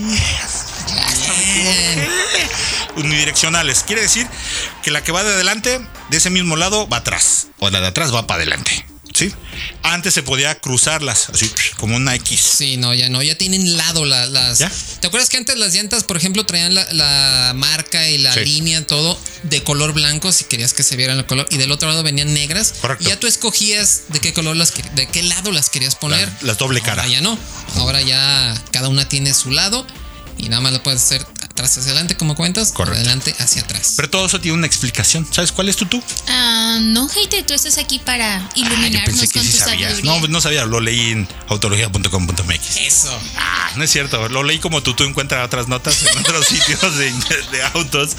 Unidireccionales. 2.96 3.84
Quiere 3.84 4.02
decir 4.02 4.28
que 4.84 4.92
la 4.92 5.04
que 5.04 5.12
va 5.12 5.24
de 5.24 5.34
adelante, 5.34 5.80
de 6.10 6.18
ese 6.18 6.30
mismo 6.30 6.56
lado, 6.56 6.88
va 6.88 6.98
atrás. 6.98 7.48
O 7.60 7.70
la 7.70 7.80
de 7.82 7.88
atrás 7.88 8.14
va 8.14 8.28
para 8.28 8.42
adelante. 8.42 8.86
¿Sí? 9.20 9.34
Antes 9.84 10.14
se 10.14 10.24
podía 10.24 10.56
cruzarlas, 10.56 11.30
así 11.30 11.52
como 11.78 11.96
una 11.98 12.16
X. 12.16 12.40
Sí, 12.58 12.78
no, 12.78 12.94
ya 12.94 13.10
no, 13.10 13.22
ya 13.22 13.38
tienen 13.38 13.76
lado 13.76 14.06
la- 14.06 14.26
las. 14.28 14.60
¿Ya? 14.60 14.72
¿Te 15.02 15.08
acuerdas 15.08 15.30
que 15.30 15.36
antes 15.38 15.58
las 15.58 15.74
llantas, 15.74 16.04
por 16.06 16.16
ejemplo, 16.16 16.46
traían 16.46 16.74
la, 16.74 16.88
la 16.94 17.52
marca 17.56 18.08
y 18.10 18.18
la 18.18 18.34
Sí. 18.34 18.42
línea, 18.46 18.86
todo 18.88 19.20
de 19.44 19.62
color 19.64 19.92
blanco, 19.94 20.32
si 20.32 20.46
querías 20.46 20.74
que 20.74 20.84
se 20.84 20.96
vieran 20.96 21.18
el 21.18 21.26
color, 21.26 21.48
y 21.52 21.58
del 21.58 21.72
otro 21.72 21.90
lado 21.90 22.02
venían 22.02 22.34
negras? 22.34 22.76
Correcto. 22.80 23.04
Y 23.04 23.08
ya 23.08 23.20
tú 23.20 23.28
escogías 23.28 24.04
de 24.08 24.20
qué 24.22 24.32
color 24.34 24.56
las, 24.56 24.74
de 24.96 25.08
qué 25.08 25.24
lado 25.24 25.52
las 25.52 25.70
querías 25.70 25.96
poner. 25.96 26.28
Las- 26.28 26.44
las 26.44 26.58
doble 26.58 26.82
cara. 26.82 27.04
Ahora 27.04 27.12
ya 27.14 27.22
no. 27.22 27.38
Ahora 27.76 28.02
ya 28.02 28.54
cada 28.72 28.88
una 28.88 29.10
tiene 29.10 29.34
su 29.34 29.52
lado 29.52 29.86
y 30.40 30.50
nada 30.50 30.62
más 30.62 30.74
lo 30.74 30.82
puedes 30.82 31.02
hacer 31.04 31.26
atrás 31.42 31.78
hacia 31.78 31.92
adelante, 31.92 32.16
como 32.18 32.36
cuentas, 32.36 32.72
Correcto. 32.72 33.00
adelante 33.00 33.36
hacia 33.40 33.62
atrás. 33.62 33.94
Pero 33.98 34.10
todo 34.10 34.26
eso 34.26 34.40
tiene 34.42 34.58
una 34.58 34.66
explicación. 34.68 35.28
¿Sabes 35.32 35.52
cuál 35.52 35.70
es 35.70 35.76
tú 35.76 35.86
tú? 35.86 36.02
Ah, 36.28 36.80
no, 36.82 37.08
hater, 37.10 37.46
tú 37.46 37.54
estás 37.54 37.78
aquí 37.78 38.00
para 38.00 38.38
Ah, 38.38 38.50
yo 38.56 38.64
iluminarnos 38.66 39.06
pensé 39.20 39.28
que 39.28 39.40
con 39.40 39.44
sí 39.44 39.52
tu 39.52 39.58
sabías. 39.60 39.92
sabiduría. 39.92 40.20
No, 40.22 40.28
no 40.28 40.42
sabía. 40.42 40.66
Lo 40.66 40.80
leí 40.80 41.12
en 41.12 41.28
autología.com.mx. 41.48 42.78
Eso. 42.78 43.20
Ah, 43.38 43.72
no 43.76 43.84
es 43.84 43.92
cierto. 43.92 44.30
Lo 44.30 44.44
leí 44.44 44.60
como 44.60 44.82
tú, 44.84 44.94
tú 44.94 45.04
encuentras 45.04 45.46
otras 45.46 45.68
notas 45.68 45.98
en 46.04 46.18
otros 46.18 46.46
sitios 46.48 46.98
de, 46.98 47.12
de 47.52 47.64
autos. 47.74 48.12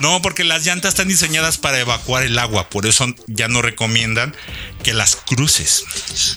No, 0.00 0.20
porque 0.22 0.44
las 0.44 0.64
llantas 0.64 0.90
están 0.90 1.08
diseñadas 1.08 1.58
para 1.58 1.78
evacuar 1.80 2.22
el 2.22 2.38
agua. 2.38 2.68
Por 2.70 2.86
eso 2.86 3.06
ya 3.26 3.48
no 3.48 3.62
recomiendan 3.62 4.34
que 4.82 4.92
las 4.94 5.16
cruces. 5.16 5.84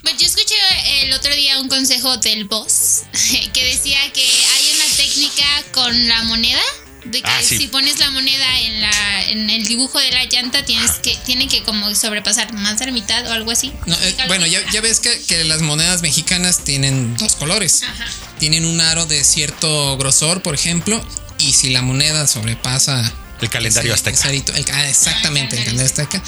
Pues 0.03 0.17
yo 0.17 0.25
escuché 0.25 0.55
el 1.03 1.13
otro 1.13 1.33
día 1.35 1.59
un 1.59 1.67
consejo 1.69 2.17
del 2.17 2.45
boss 2.45 3.03
que 3.53 3.63
decía 3.65 3.99
que 4.13 4.21
hay 4.23 4.68
técnica 5.03 5.45
con 5.71 6.07
la 6.07 6.23
moneda 6.23 6.61
de 7.05 7.21
que 7.21 7.29
Ah, 7.29 7.41
sí. 7.41 7.57
si 7.57 7.67
pones 7.67 7.97
la 7.99 8.11
moneda 8.11 8.59
en 8.59 8.81
la 8.81 9.23
en 9.29 9.49
el 9.49 9.65
dibujo 9.65 9.99
de 9.99 10.11
la 10.11 10.25
llanta 10.25 10.65
tienes 10.65 10.91
que 11.01 11.15
tiene 11.25 11.47
que 11.47 11.63
como 11.63 11.93
sobrepasar 11.95 12.51
más 12.53 12.77
de 12.79 12.87
la 12.87 12.91
mitad 12.91 13.25
o 13.27 13.31
algo 13.31 13.51
así. 13.51 13.71
No, 13.85 13.95
eh, 14.01 14.15
bueno, 14.27 14.45
ya, 14.45 14.59
ya 14.71 14.81
ves 14.81 14.99
que, 14.99 15.17
que 15.27 15.43
las 15.45 15.61
monedas 15.61 16.01
mexicanas 16.01 16.63
tienen 16.65 17.15
dos 17.17 17.35
colores. 17.35 17.83
Ajá. 17.83 18.05
Tienen 18.39 18.65
un 18.65 18.81
aro 18.81 19.05
de 19.05 19.23
cierto 19.23 19.97
grosor, 19.97 20.41
por 20.41 20.55
ejemplo, 20.55 21.01
y 21.37 21.53
si 21.53 21.69
la 21.69 21.81
moneda 21.81 22.27
sobrepasa 22.27 23.13
El 23.41 23.49
calendario 23.49 23.93
ese- 23.93 24.09
azteca. 24.09 24.17
ese 24.19 24.27
arito- 24.29 24.55
el- 24.55 24.65
ah, 24.73 24.89
exactamente, 24.89 25.57
el 25.57 25.63
calendario 25.63 25.89
azteca. 25.89 26.21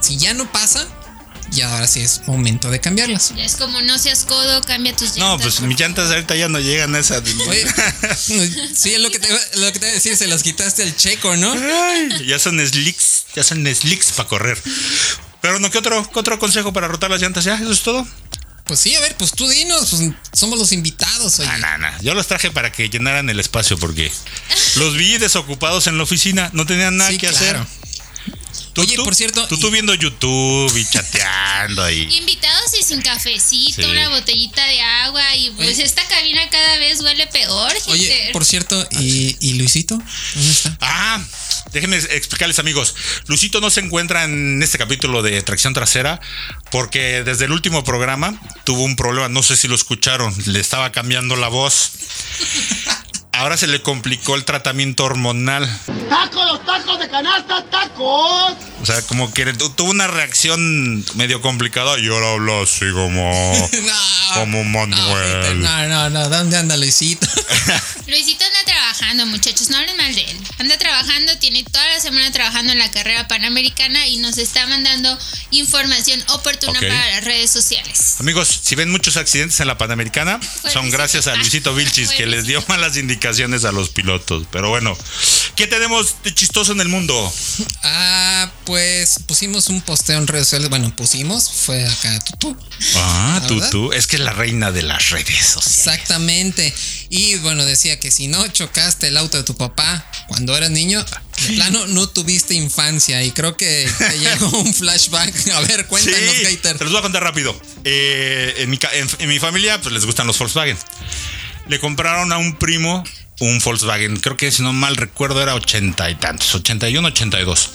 Si 0.00 0.16
ya 0.16 0.32
no 0.32 0.50
pasa, 0.50 0.86
ya 1.50 1.72
ahora 1.72 1.86
sí 1.86 2.00
es 2.00 2.22
momento 2.26 2.70
de 2.70 2.80
cambiarlas. 2.80 3.32
Es 3.36 3.56
como 3.56 3.80
no 3.82 3.98
seas 3.98 4.24
codo, 4.24 4.60
cambia 4.62 4.92
tus 4.94 5.16
llantas. 5.16 5.18
No, 5.18 5.38
pues 5.38 5.60
mis 5.60 5.78
llantas 5.78 6.10
ahorita 6.10 6.34
ya 6.36 6.48
no 6.48 6.60
llegan 6.60 6.94
a 6.94 6.98
esa. 6.98 7.18
Oye, 7.18 7.66
sí, 8.74 8.94
es 8.94 9.00
lo 9.00 9.10
que 9.10 9.18
te, 9.18 9.28
lo 9.56 9.72
que 9.72 9.78
te 9.78 9.86
iba 9.86 9.88
a 9.90 9.94
decir, 9.94 10.16
se 10.16 10.26
las 10.26 10.42
quitaste 10.42 10.82
al 10.82 10.96
checo, 10.96 11.36
¿no? 11.36 11.52
Ay, 11.52 12.26
ya 12.26 12.38
son 12.38 12.58
slicks, 12.66 13.26
ya 13.34 13.44
son 13.44 13.64
slicks 13.74 14.12
para 14.12 14.28
correr. 14.28 14.62
Pero 15.40 15.58
no, 15.60 15.70
¿qué 15.70 15.78
otro, 15.78 16.08
qué 16.10 16.18
otro 16.18 16.38
consejo 16.38 16.72
para 16.72 16.88
rotar 16.88 17.10
las 17.10 17.20
llantas? 17.20 17.44
¿Ya? 17.44 17.54
¿Eso 17.54 17.72
es 17.72 17.80
todo? 17.82 18.06
Pues 18.64 18.80
sí, 18.80 18.94
a 18.96 19.00
ver, 19.00 19.16
pues 19.16 19.32
tú 19.32 19.48
dinos, 19.48 19.88
pues 19.90 20.10
somos 20.34 20.58
los 20.58 20.72
invitados, 20.72 21.38
oye. 21.38 21.48
No, 21.58 21.78
no. 21.78 21.88
Yo 22.02 22.12
los 22.12 22.26
traje 22.26 22.50
para 22.50 22.70
que 22.70 22.90
llenaran 22.90 23.30
el 23.30 23.40
espacio 23.40 23.78
porque 23.78 24.12
los 24.76 24.94
vi 24.94 25.16
desocupados 25.16 25.86
en 25.86 25.96
la 25.96 26.02
oficina, 26.02 26.50
no 26.52 26.66
tenían 26.66 26.96
nada 26.98 27.10
Sí, 27.10 27.16
que 27.16 27.28
claro. 27.28 27.60
hacer. 27.60 27.87
Tú, 28.78 28.82
Oye, 28.82 28.94
tú- 28.94 29.02
por 29.02 29.14
cierto, 29.16 29.44
Tú, 29.48 29.58
tú 29.58 29.66
y- 29.68 29.70
viendo 29.72 29.92
YouTube 29.92 30.72
y 30.76 30.84
chateando 30.88 31.82
ahí. 31.82 32.02
Invitados 32.16 32.72
y 32.78 32.84
sin 32.84 33.02
cafecito, 33.02 33.82
Sí. 33.82 33.88
una 33.88 34.08
botellita 34.08 34.64
de 34.66 34.80
agua 34.80 35.34
y 35.34 35.50
pues 35.50 35.70
Oye. 35.70 35.82
esta 35.82 36.06
cabina 36.06 36.48
cada 36.48 36.78
vez 36.78 37.00
huele 37.00 37.26
peor. 37.26 37.72
Oye, 37.88 38.06
hater. 38.06 38.32
por 38.32 38.44
cierto, 38.44 38.86
¿y, 39.00 39.36
y 39.40 39.54
Luisito? 39.54 39.96
¿Dónde 40.34 40.50
está? 40.52 40.78
Ah, 40.80 41.20
déjenme 41.72 41.96
explicarles 41.96 42.60
amigos. 42.60 42.94
Luisito 43.26 43.60
no 43.60 43.68
se 43.70 43.80
encuentra 43.80 44.22
en 44.22 44.62
este 44.62 44.78
capítulo 44.78 45.22
de 45.22 45.42
tracción 45.42 45.74
trasera 45.74 46.20
porque 46.70 47.24
desde 47.24 47.46
el 47.46 47.50
último 47.50 47.82
programa 47.82 48.40
tuvo 48.62 48.84
un 48.84 48.94
problema, 48.94 49.28
no 49.28 49.42
sé 49.42 49.56
si 49.56 49.66
lo 49.66 49.74
escucharon, 49.74 50.32
le 50.46 50.60
estaba 50.60 50.92
cambiando 50.92 51.34
la 51.34 51.48
voz. 51.48 51.90
ahora 53.38 53.56
se 53.56 53.66
le 53.66 53.80
complicó 53.82 54.34
el 54.34 54.44
tratamiento 54.44 55.04
hormonal. 55.04 55.68
¡Tacos, 56.08 56.46
los 56.46 56.64
tacos 56.64 56.98
de 56.98 57.08
canasta, 57.08 57.64
tacos! 57.70 58.52
O 58.82 58.86
sea, 58.86 59.00
como 59.02 59.32
que 59.32 59.52
tu- 59.54 59.70
tuvo 59.70 59.90
una 59.90 60.06
reacción 60.06 61.04
medio 61.14 61.40
complicada 61.40 61.98
y 61.98 62.08
ahora 62.08 62.32
habla 62.34 62.62
así 62.62 62.84
como. 62.92 63.68
No, 63.88 64.34
Como 64.34 64.64
Manuel. 64.64 65.62
No, 65.62 65.88
no, 65.88 66.10
no, 66.10 66.28
¿dónde 66.28 66.56
anda 66.56 66.76
Luisito? 66.76 67.26
Luisito 68.06 68.44
anda 68.44 68.58
trabajando, 68.98 69.26
muchachos, 69.26 69.70
no 69.70 69.76
hablen 69.76 69.96
mal 69.96 70.14
de 70.14 70.22
él. 70.22 70.36
Anda 70.58 70.76
trabajando, 70.76 71.38
tiene 71.38 71.62
toda 71.64 71.86
la 71.88 72.00
semana 72.00 72.30
trabajando 72.32 72.72
en 72.72 72.78
la 72.78 72.90
carrera 72.90 73.28
panamericana 73.28 74.06
y 74.08 74.16
nos 74.18 74.38
está 74.38 74.66
mandando 74.66 75.16
información 75.50 76.22
oportuna 76.28 76.80
para 76.80 77.10
las 77.10 77.24
redes 77.24 77.50
sociales. 77.50 78.16
Amigos, 78.18 78.60
si 78.62 78.74
ven 78.74 78.90
muchos 78.90 79.16
accidentes 79.16 79.60
en 79.60 79.68
la 79.68 79.78
Panamericana, 79.78 80.38
Fue 80.40 80.70
son 80.70 80.82
Luisito. 80.82 80.98
gracias 80.98 81.26
a 81.28 81.36
Luisito 81.36 81.74
Vilchis 81.74 82.08
Fue 82.08 82.16
que 82.16 82.26
les 82.26 82.46
dio 82.46 82.62
malas 82.68 82.96
indicaciones 82.96 83.64
a 83.64 83.72
los 83.72 83.90
pilotos. 83.90 84.46
Pero 84.50 84.68
bueno, 84.68 84.96
¿qué 85.58 85.66
tenemos 85.66 86.14
de 86.22 86.32
chistoso 86.32 86.70
en 86.70 86.80
el 86.80 86.86
mundo? 86.88 87.34
Ah, 87.82 88.48
pues 88.64 89.18
pusimos 89.26 89.66
un 89.66 89.80
posteo 89.82 90.16
en 90.16 90.28
redes 90.28 90.46
sociales. 90.46 90.70
Bueno, 90.70 90.94
pusimos, 90.94 91.50
fue 91.50 91.84
acá 91.84 92.16
Tutu. 92.20 92.56
Ah, 92.94 93.42
tú, 93.48 93.56
¿Verdad? 93.56 93.70
tú. 93.72 93.92
Es 93.92 94.06
que 94.06 94.14
es 94.16 94.22
la 94.22 94.32
reina 94.32 94.70
de 94.70 94.82
las 94.82 95.10
redes 95.10 95.34
sociales. 95.44 95.78
Exactamente. 95.78 96.72
Y 97.10 97.34
bueno, 97.38 97.64
decía 97.64 97.98
que 97.98 98.12
si 98.12 98.28
no 98.28 98.46
chocaste 98.46 99.08
el 99.08 99.16
auto 99.16 99.36
de 99.36 99.42
tu 99.42 99.56
papá 99.56 100.08
cuando 100.28 100.56
eras 100.56 100.70
niño, 100.70 101.04
de 101.42 101.54
plano 101.56 101.88
no 101.88 102.08
tuviste 102.08 102.54
infancia. 102.54 103.24
Y 103.24 103.32
creo 103.32 103.56
que 103.56 103.90
te 103.98 104.18
llegó 104.20 104.60
un 104.60 104.72
flashback. 104.72 105.48
A 105.54 105.60
ver, 105.62 105.86
cuéntanos, 105.88 106.36
Sí, 106.36 106.42
Gaiter. 106.44 106.78
te 106.78 106.84
los 106.84 106.92
voy 106.92 107.00
a 107.00 107.02
contar 107.02 107.24
rápido. 107.24 107.60
Eh, 107.82 108.54
en, 108.58 108.70
mi, 108.70 108.78
en 109.18 109.28
mi 109.28 109.40
familia, 109.40 109.80
pues 109.80 109.92
les 109.92 110.06
gustan 110.06 110.28
los 110.28 110.38
Volkswagen. 110.38 110.78
Le 111.66 111.80
compraron 111.80 112.32
a 112.32 112.38
un 112.38 112.56
primo 112.56 113.02
un 113.40 113.58
Volkswagen. 113.58 114.16
Creo 114.16 114.36
que 114.36 114.50
si 114.50 114.62
no 114.62 114.72
mal 114.72 114.96
recuerdo 114.96 115.42
era 115.42 115.54
ochenta 115.54 116.10
y 116.10 116.14
tantos, 116.14 116.54
81, 116.54 117.08
82. 117.08 117.70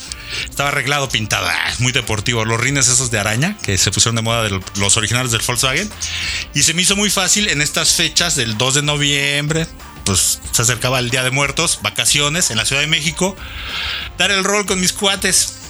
Estaba 0.50 0.70
arreglado, 0.70 1.10
pintado, 1.10 1.48
ah, 1.48 1.74
muy 1.79 1.91
deportivo. 1.91 2.46
Los 2.46 2.60
rines 2.60 2.88
esos 2.88 3.12
de 3.12 3.20
araña 3.20 3.58
que 3.63 3.77
se 3.77 3.91
pusieron 3.91 4.15
de 4.15 4.22
moda 4.22 4.43
de 4.43 4.60
los 4.77 4.98
originales 4.98 5.32
del 5.32 5.41
Volkswagen. 5.46 5.89
Y 6.53 6.63
se 6.63 6.74
me 6.74 6.82
hizo 6.82 6.96
muy 6.96 7.10
fácil 7.10 7.48
en 7.48 7.62
estas 7.62 7.93
fechas 7.93 8.36
del 8.36 8.58
2 8.58 8.75
de 8.75 8.82
noviembre. 8.82 9.67
Pues 10.05 10.41
se 10.51 10.62
acercaba 10.62 11.00
el 11.00 11.10
Día 11.10 11.24
de 11.24 11.32
Muertos, 11.32 11.79
vacaciones 11.82 12.51
en 12.51 12.58
la 12.58 12.65
Ciudad 12.65 12.82
de 12.82 12.88
México. 12.88 13.38
Dar 14.17 14.32
el 14.32 14.43
rol 14.43 14.65
con 14.65 14.79
mis 14.82 14.91
cuates 14.91 15.62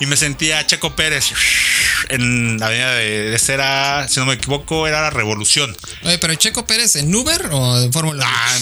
y 0.00 0.06
me 0.06 0.16
sentía 0.16 0.66
Checo 0.66 0.94
Pérez 0.96 1.26
en 2.08 2.58
la 2.58 2.66
avenida 2.66 2.94
de, 2.94 3.30
de 3.30 3.38
Cera, 3.38 4.06
si 4.08 4.18
no 4.20 4.26
me 4.26 4.34
equivoco, 4.34 4.86
era 4.86 5.00
la 5.02 5.10
Revolución. 5.10 5.76
Oye, 6.02 6.18
pero 6.18 6.34
Checo 6.34 6.66
Pérez 6.66 6.96
en 6.96 7.14
Uber 7.14 7.48
o 7.52 7.82
en 7.82 7.92
Fórmula 7.92 8.24
1? 8.24 8.34
Ah, 8.34 8.56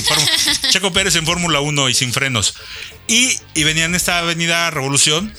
en 0.65 0.71
Checo 0.71 0.93
Pérez 0.93 1.15
en 1.17 1.25
Fórmula 1.27 1.61
1 1.61 1.89
y 1.89 1.95
sin 1.95 2.13
frenos. 2.13 2.55
Y, 3.07 3.39
y 3.55 3.65
venía 3.65 3.85
en 3.85 3.95
esta 3.95 4.19
avenida 4.19 4.71
Revolución, 4.71 5.33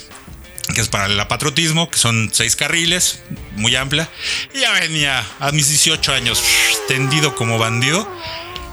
que 0.74 0.82
es 0.82 0.88
para 0.88 1.08
el 1.08 1.28
patriotismo, 1.28 1.90
que 1.90 1.98
son 1.98 2.30
seis 2.34 2.56
carriles, 2.56 3.20
muy 3.56 3.76
amplia. 3.76 4.10
Y 4.56 4.60
ya 4.62 4.72
venía 4.74 5.26
a 5.40 5.52
mis 5.52 5.68
18 5.70 6.14
años, 6.14 6.42
tendido 6.88 7.36
como 7.36 7.58
bandido. 7.60 8.10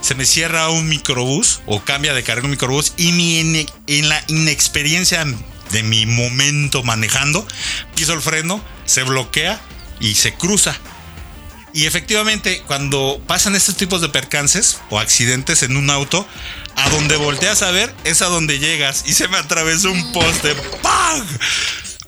Se 0.03 0.15
me 0.15 0.25
cierra 0.25 0.69
un 0.69 0.89
microbús 0.89 1.61
o 1.67 1.83
cambia 1.83 2.15
de 2.15 2.23
carril 2.23 2.45
un 2.45 2.51
microbús 2.53 2.93
y 2.97 3.11
mi 3.13 3.41
ine- 3.41 3.67
en 3.89 4.09
la 4.09 4.23
inexperiencia 4.29 5.27
de 5.71 5.83
mi 5.83 6.07
momento 6.07 6.83
manejando, 6.83 7.47
piso 7.95 8.13
el 8.13 8.21
freno, 8.21 8.65
se 8.85 9.03
bloquea 9.03 9.61
y 10.01 10.15
se 10.15 10.35
cruza. 10.35 10.77
Y 11.73 11.85
efectivamente, 11.85 12.63
cuando 12.67 13.21
pasan 13.27 13.55
estos 13.55 13.77
tipos 13.77 14.01
de 14.01 14.09
percances 14.09 14.79
o 14.89 14.99
accidentes 14.99 15.63
en 15.63 15.77
un 15.77 15.91
auto, 15.91 16.27
a 16.75 16.89
donde 16.91 17.17
volteas 17.17 17.63
a 17.63 17.71
ver 17.71 17.95
es 18.05 18.23
a 18.23 18.27
donde 18.27 18.59
llegas. 18.59 19.05
Y 19.07 19.13
se 19.13 19.29
me 19.29 19.37
atravesó 19.37 19.91
un 19.91 20.13
poste. 20.13 20.55
¡Pam! 20.83 21.27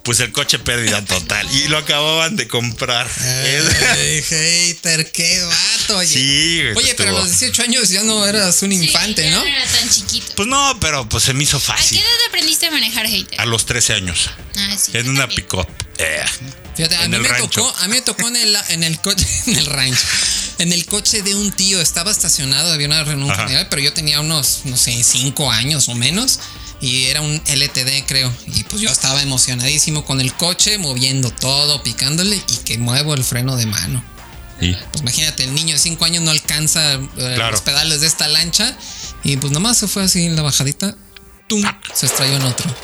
Pues 0.08 0.20
el 0.20 0.32
coche 0.32 0.58
pérdida 0.58 1.04
total. 1.04 1.46
Y 1.54 1.68
lo 1.68 1.76
acababan 1.76 2.34
de 2.34 2.48
comprar. 2.48 3.06
Ay, 3.20 4.22
hater, 4.22 5.12
qué 5.12 5.42
vato. 5.42 5.98
Oye, 5.98 6.06
Sí, 6.08 6.62
Oye, 6.76 6.94
pero 6.94 7.10
a 7.10 7.20
los 7.20 7.28
18 7.28 7.62
años 7.64 7.90
ya 7.90 8.02
no 8.04 8.26
eras 8.26 8.62
un 8.62 8.70
Sí, 8.70 8.84
infante, 8.86 9.24
ya 9.24 9.32
¿no? 9.32 9.40
No 9.40 9.44
era 9.44 9.66
tan 9.66 9.90
chiquito. 9.90 10.32
Pues 10.34 10.48
no, 10.48 10.78
pero 10.80 11.06
pues 11.10 11.24
se 11.24 11.34
me 11.34 11.42
hizo 11.42 11.58
¿A 11.58 11.60
qué 11.60 11.66
fácil. 11.66 11.98
edad 11.98 12.06
aprendiste 12.28 12.68
a 12.68 12.70
manejar 12.70 13.06
hater? 13.06 13.38
A 13.38 13.44
los 13.44 13.66
13 13.66 13.92
años. 13.92 14.30
Ah, 14.56 14.76
sí, 14.78 14.92
En 14.94 15.10
una 15.10 15.28
pick-up. 15.28 15.66
Eh. 15.98 16.24
Fíjate, 16.74 16.96
a 16.96 17.04
En 17.04 17.10
mí 17.10 17.16
el 17.16 17.22
me 17.24 17.28
rancho. 17.28 17.48
tocó, 17.50 17.76
a 17.76 17.88
mí 17.88 17.94
me 17.96 18.00
tocó 18.00 18.28
en 18.28 18.36
el, 18.36 18.56
en 18.70 18.84
el 18.84 18.98
coche, 19.02 19.26
en 19.48 19.56
el 19.58 19.66
rancho, 19.66 20.06
en 20.56 20.72
el 20.72 20.86
coche 20.86 21.20
de 21.20 21.34
un 21.34 21.52
tío, 21.52 21.82
estaba 21.82 22.10
estacionado, 22.10 22.72
había 22.72 22.86
una 22.86 23.04
reunión 23.04 23.30
Ajá. 23.30 23.42
familiar, 23.42 23.68
pero 23.68 23.82
yo 23.82 23.92
tenía 23.92 24.20
unos, 24.22 24.60
no 24.64 24.78
sé, 24.78 25.02
cinco 25.04 25.52
años 25.52 25.86
o 25.90 25.94
menos, 25.94 26.40
y 26.80 27.04
era 27.06 27.20
un 27.20 27.40
LTD, 27.46 28.06
creo, 28.06 28.32
y 28.46 28.62
pues 28.64 28.80
yo 28.82 28.90
estaba 28.90 29.20
emocionadísimo 29.22 30.04
con 30.04 30.20
el 30.20 30.32
coche, 30.34 30.78
moviendo 30.78 31.30
todo, 31.30 31.82
picándole, 31.82 32.36
y 32.48 32.56
que 32.58 32.78
muevo 32.78 33.14
el 33.14 33.24
freno 33.24 33.56
de 33.56 33.66
mano. 33.66 34.02
Y 34.60 34.72
Pues 34.74 35.02
imagínate, 35.02 35.44
el 35.44 35.54
niño 35.54 35.74
de 35.74 35.78
cinco 35.78 36.04
años 36.04 36.22
no 36.22 36.30
alcanza 36.30 36.94
eh, 36.94 37.00
Claro. 37.16 37.52
los 37.52 37.60
pedales 37.62 38.00
de 38.00 38.06
esta 38.06 38.28
lancha, 38.28 38.76
y 39.24 39.36
pues 39.36 39.52
nomás 39.52 39.78
se 39.78 39.88
fue 39.88 40.02
así 40.04 40.24
en 40.26 40.36
la 40.36 40.42
bajadita, 40.42 40.96
¡tum! 41.48 41.62
se 41.94 42.06
estrelló 42.06 42.36
en 42.36 42.42
otro. 42.42 42.74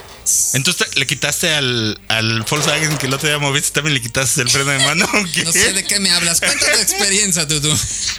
Entonces 0.55 0.97
le 0.97 1.07
quitaste 1.07 1.53
al, 1.53 2.01
al 2.09 2.43
Volkswagen 2.43 2.97
que 2.99 3.07
el 3.07 3.15
otro 3.15 3.29
día 3.29 3.39
moviste, 3.39 3.73
también 3.73 3.95
le 3.95 4.01
quitaste 4.01 4.43
el 4.43 4.51
freno 4.51 4.71
de 4.71 4.79
mano. 4.79 5.09
No 5.45 5.53
sé 5.53 5.73
de 5.73 5.85
qué 5.85 6.01
me 6.01 6.11
hablas, 6.11 6.41
cuenta 6.41 6.73
tu 6.73 6.79
experiencia, 6.79 7.47
tú, 7.47 7.61
tú. 7.61 7.71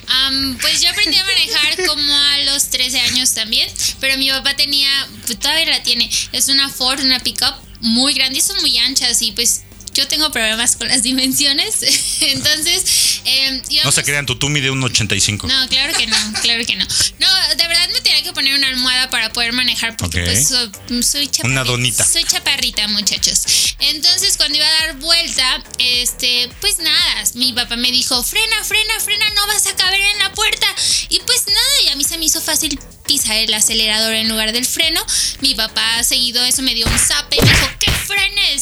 Am, 0.07 0.57
pues 0.61 0.81
yo 0.81 0.89
aprendí 0.89 1.17
a 1.17 1.25
manejar 1.25 1.87
como 1.87 2.13
a 2.13 2.37
los 2.39 2.69
13 2.69 2.99
años 2.99 3.33
también, 3.33 3.69
pero 3.99 4.17
mi 4.17 4.29
papá 4.29 4.55
tenía, 4.55 4.89
pues 5.25 5.39
todavía 5.39 5.65
la 5.65 5.83
tiene, 5.83 6.09
es 6.31 6.49
una 6.49 6.69
Ford, 6.69 6.99
una 6.99 7.19
pickup 7.19 7.55
muy 7.81 8.13
grande 8.13 8.39
y 8.39 8.41
son 8.41 8.59
muy 8.61 8.77
anchas 8.77 9.21
y 9.21 9.31
pues 9.31 9.61
yo 9.95 10.07
tengo 10.07 10.31
problemas 10.31 10.75
con 10.75 10.87
las 10.87 11.01
dimensiones, 11.03 11.75
entonces 12.21 13.21
em, 13.25 13.61
No 13.83 13.91
se 13.91 14.03
crean, 14.03 14.25
tu 14.25 14.35
tú 14.35 14.49
mide 14.49 14.69
un 14.69 14.83
85. 14.83 15.47
No, 15.47 15.67
claro 15.69 15.97
que 15.97 16.05
no, 16.05 16.17
claro 16.41 16.65
que 16.65 16.75
no. 16.75 16.85
No, 17.19 17.55
de 17.55 17.67
verdad 17.67 17.89
me 17.93 18.01
tenía 18.01 18.21
que 18.21 18.33
poner 18.33 18.53
una 18.55 18.67
almohada 18.67 19.09
para 19.09 19.31
poder 19.31 19.53
manejar 19.53 19.95
porque 19.97 20.21
pues 20.21 20.49
so- 20.49 20.71
soy 21.01 21.27
chaparrita. 21.27 21.47
Una 21.47 21.63
donita. 21.63 22.05
Soy 22.05 22.23
chaparrita, 22.23 22.87
muchachos. 22.89 23.43
Entonces, 23.79 24.37
cuando 24.37 24.57
iba 24.57 24.67
a 24.67 24.85
dar 24.85 24.95
vuelta, 24.97 25.63
este, 25.79 26.49
pues 26.61 26.79
nada, 26.79 27.23
mi 27.35 27.53
papá 27.53 27.75
me 27.77 27.91
dijo, 27.91 28.21
frena, 28.23 28.63
frena, 28.63 28.99
frena, 28.99 29.29
no 29.31 29.47
vas 29.47 29.65
a 29.67 29.75
caber 29.75 30.01
en 30.01 30.19
la 30.19 30.31
puerta. 30.33 30.67
Y 31.09 31.19
pues 31.21 31.43
nada, 31.47 31.81
y 31.85 31.89
a 31.89 31.95
mí 31.95 32.03
se 32.03 32.17
me 32.17 32.25
hizo 32.25 32.41
fácil 32.41 32.77
pisar 33.07 33.37
el 33.37 33.53
acelerador 33.53 34.13
en 34.13 34.27
lugar 34.27 34.51
del 34.51 34.65
freno. 34.65 35.03
Mi 35.41 35.55
papá 35.55 36.03
seguido 36.03 36.43
eso 36.43 36.61
me 36.61 36.73
dio 36.73 36.85
un 36.87 36.99
zape 36.99 37.37
y 37.37 37.41
me 37.41 37.49
dijo, 37.51 37.69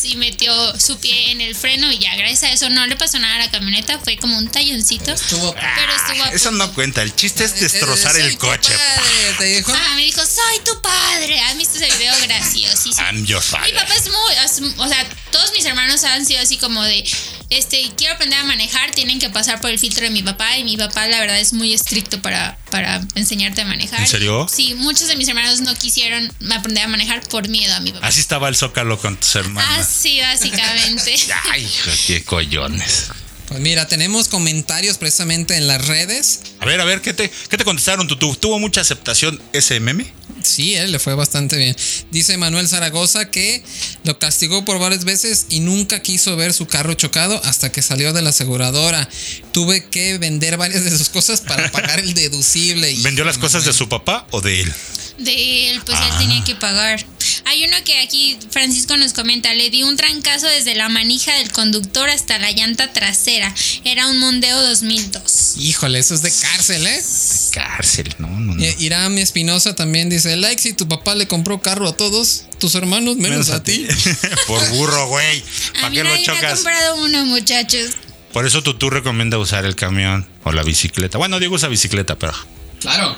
Y 0.03 0.15
metió 0.15 0.53
su 0.79 0.97
pie 0.99 1.31
en 1.31 1.41
el 1.41 1.55
freno 1.55 1.91
y 1.91 1.99
ya, 1.99 2.15
gracias 2.15 2.43
a 2.43 2.49
eso 2.53 2.69
no 2.69 2.85
le 2.87 2.95
pasó 2.95 3.19
nada 3.19 3.35
a 3.35 3.39
la 3.39 3.51
camioneta, 3.51 3.99
fue 3.99 4.17
como 4.17 4.37
un 4.37 4.49
talloncito. 4.49 5.11
Estuvo- 5.11 5.53
pero 5.53 5.93
estuvo 5.95 6.23
a 6.23 6.27
Ah, 6.27 6.31
Eso 6.33 6.51
no 6.51 6.73
cuenta, 6.73 7.01
el 7.03 7.15
chiste 7.15 7.43
es 7.43 7.59
destrozar 7.59 8.15
el 8.17 8.37
coche. 8.37 8.73
padre, 8.73 9.35
te 9.37 9.43
dijo. 9.45 9.73
Ah, 9.75 9.93
me 9.95 10.03
dijo, 10.03 10.21
soy 10.25 10.59
tu 10.65 10.81
padre. 10.81 11.39
¿Has 11.41 11.57
visto 11.57 11.77
ese 11.77 11.95
video 11.97 12.13
graciosísimo? 12.21 12.95
I'm 13.07 13.25
your 13.25 13.41
Mi 13.65 13.71
papá 13.73 13.93
es 13.95 14.59
muy, 14.59 14.73
o 14.77 14.87
sea, 14.87 15.05
todos 15.31 15.51
mis 15.53 15.65
hermanos 15.65 16.03
han 16.03 16.25
sido 16.25 16.41
así 16.41 16.57
como 16.57 16.83
de, 16.83 17.03
este, 17.49 17.91
quiero 17.97 18.15
aprender 18.15 18.39
a 18.39 18.43
manejar, 18.43 18.91
tienen 18.91 19.19
que 19.19 19.29
pasar 19.29 19.61
por 19.61 19.69
el 19.69 19.77
filtro 19.79 20.03
de 20.03 20.09
mi 20.09 20.23
papá 20.23 20.57
y 20.57 20.63
mi 20.63 20.77
papá 20.77 21.07
la 21.07 21.19
verdad 21.19 21.39
es 21.39 21.53
muy 21.53 21.73
estricto 21.73 22.21
para, 22.21 22.57
para 22.73 22.99
enseñarte 23.13 23.61
a 23.61 23.65
manejar. 23.65 23.99
¿En 23.99 24.07
serio? 24.07 24.47
Sí, 24.51 24.73
muchos 24.73 25.07
de 25.07 25.15
mis 25.15 25.27
hermanos 25.27 25.61
no 25.61 25.75
quisieron 25.75 26.33
aprender 26.51 26.85
a 26.85 26.87
manejar 26.87 27.21
por 27.29 27.47
miedo 27.47 27.71
a 27.75 27.79
mi 27.81 27.91
papá. 27.91 28.07
Así 28.07 28.19
estaba 28.19 28.49
el 28.49 28.55
zócalo 28.55 28.97
con 28.97 29.15
tus 29.15 29.35
hermanas. 29.35 29.77
Así, 29.77 30.19
básicamente. 30.19 31.13
Ay, 31.51 31.69
qué 32.07 32.23
collones. 32.23 33.11
Pues 33.53 33.61
mira, 33.61 33.87
tenemos 33.87 34.29
comentarios 34.29 34.97
precisamente 34.97 35.55
en 35.55 35.67
las 35.67 35.85
redes. 35.85 36.39
A 36.59 36.65
ver, 36.65 36.81
a 36.81 36.85
ver, 36.85 37.01
¿qué 37.01 37.13
te, 37.13 37.29
qué 37.49 37.55
te 37.57 37.63
contestaron? 37.63 38.07
¿Tu, 38.07 38.15
tu- 38.15 38.35
¿Tuvo 38.35 38.57
mucha 38.57 38.81
aceptación 38.81 39.39
ese 39.53 39.79
meme? 39.79 40.11
Sí, 40.41 40.73
él 40.73 40.91
le 40.91 40.97
fue 40.97 41.13
bastante 41.13 41.55
bien. 41.55 41.75
Dice 42.09 42.35
Manuel 42.37 42.67
Zaragoza 42.67 43.29
que 43.29 43.63
lo 44.05 44.17
castigó 44.17 44.65
por 44.65 44.79
varias 44.79 45.05
veces 45.05 45.45
y 45.49 45.59
nunca 45.59 46.01
quiso 46.01 46.35
ver 46.35 46.51
su 46.51 46.65
carro 46.65 46.95
chocado 46.95 47.39
hasta 47.45 47.71
que 47.71 47.83
salió 47.83 48.11
de 48.11 48.23
la 48.23 48.31
aseguradora. 48.31 49.07
Tuve 49.51 49.85
que 49.85 50.17
vender 50.17 50.57
varias 50.57 50.83
de 50.83 50.97
sus 50.97 51.09
cosas 51.09 51.41
para 51.41 51.71
pagar 51.71 51.99
el 51.99 52.13
deducible. 52.15 52.91
¿Vendió 53.01 53.23
las 53.23 53.37
cosas 53.37 53.65
de 53.65 53.73
su 53.73 53.87
papá 53.87 54.25
o 54.31 54.41
de 54.41 54.61
él? 54.61 54.73
De 55.19 55.69
él, 55.69 55.81
pues 55.85 55.95
Ah. 56.01 56.09
él 56.11 56.17
tenía 56.17 56.43
que 56.43 56.55
pagar. 56.55 57.05
Hay 57.45 57.65
uno 57.65 57.75
que 57.83 57.99
aquí 57.99 58.37
Francisco 58.51 58.95
nos 58.97 59.13
comenta, 59.13 59.53
le 59.53 59.69
di 59.69 59.83
un 59.83 59.97
trancazo 59.97 60.47
desde 60.47 60.75
la 60.75 60.89
manija 60.89 61.33
del 61.37 61.51
conductor 61.51 62.09
hasta 62.09 62.39
la 62.39 62.51
llanta 62.51 62.93
trasera. 62.93 63.53
Era 63.83 64.07
un 64.07 64.17
Mondeo 64.19 64.61
2002. 64.61 65.55
Híjole, 65.57 65.99
eso 65.99 66.13
es 66.15 66.21
de 66.21 66.31
cárcel, 66.31 66.87
¿eh? 66.87 67.03
Cárcel, 67.51 68.15
no, 68.17 68.27
no, 68.27 68.55
no. 68.55 68.63
Eh, 68.63 68.75
Irán 68.79 69.17
Espinosa 69.17 69.75
también 69.75 70.09
dice, 70.09 70.35
like 70.37 70.61
si 70.61 70.73
tu 70.73 70.87
papá 70.87 71.15
le 71.15 71.27
compró 71.27 71.61
carro 71.61 71.87
a 71.89 71.97
todos, 71.97 72.45
tus 72.59 72.75
hermanos 72.75 73.17
menos, 73.17 73.49
a 73.49 73.61
ti. 73.61 73.85
Por 74.47 74.67
burro, 74.69 75.07
güey. 75.07 75.39
A 75.39 75.73
¿Para 75.73 75.89
mí 75.89 75.95
qué 75.97 76.03
lo 76.03 76.09
nadie 76.09 76.25
me 76.27 76.31
ha 76.31 76.35
chocas? 76.35 76.53
comprado 76.55 77.03
uno, 77.03 77.25
muchachos. 77.25 77.91
Por 78.31 78.47
eso 78.47 78.63
tú, 78.63 78.73
tú 78.75 78.89
recomienda 78.89 79.37
usar 79.37 79.65
el 79.65 79.75
camión 79.75 80.25
o 80.43 80.51
la 80.51 80.63
bicicleta. 80.63 81.17
Bueno, 81.17 81.39
Diego 81.39 81.55
usa 81.55 81.69
bicicleta, 81.69 82.17
pero. 82.17 82.33
Claro. 82.79 83.15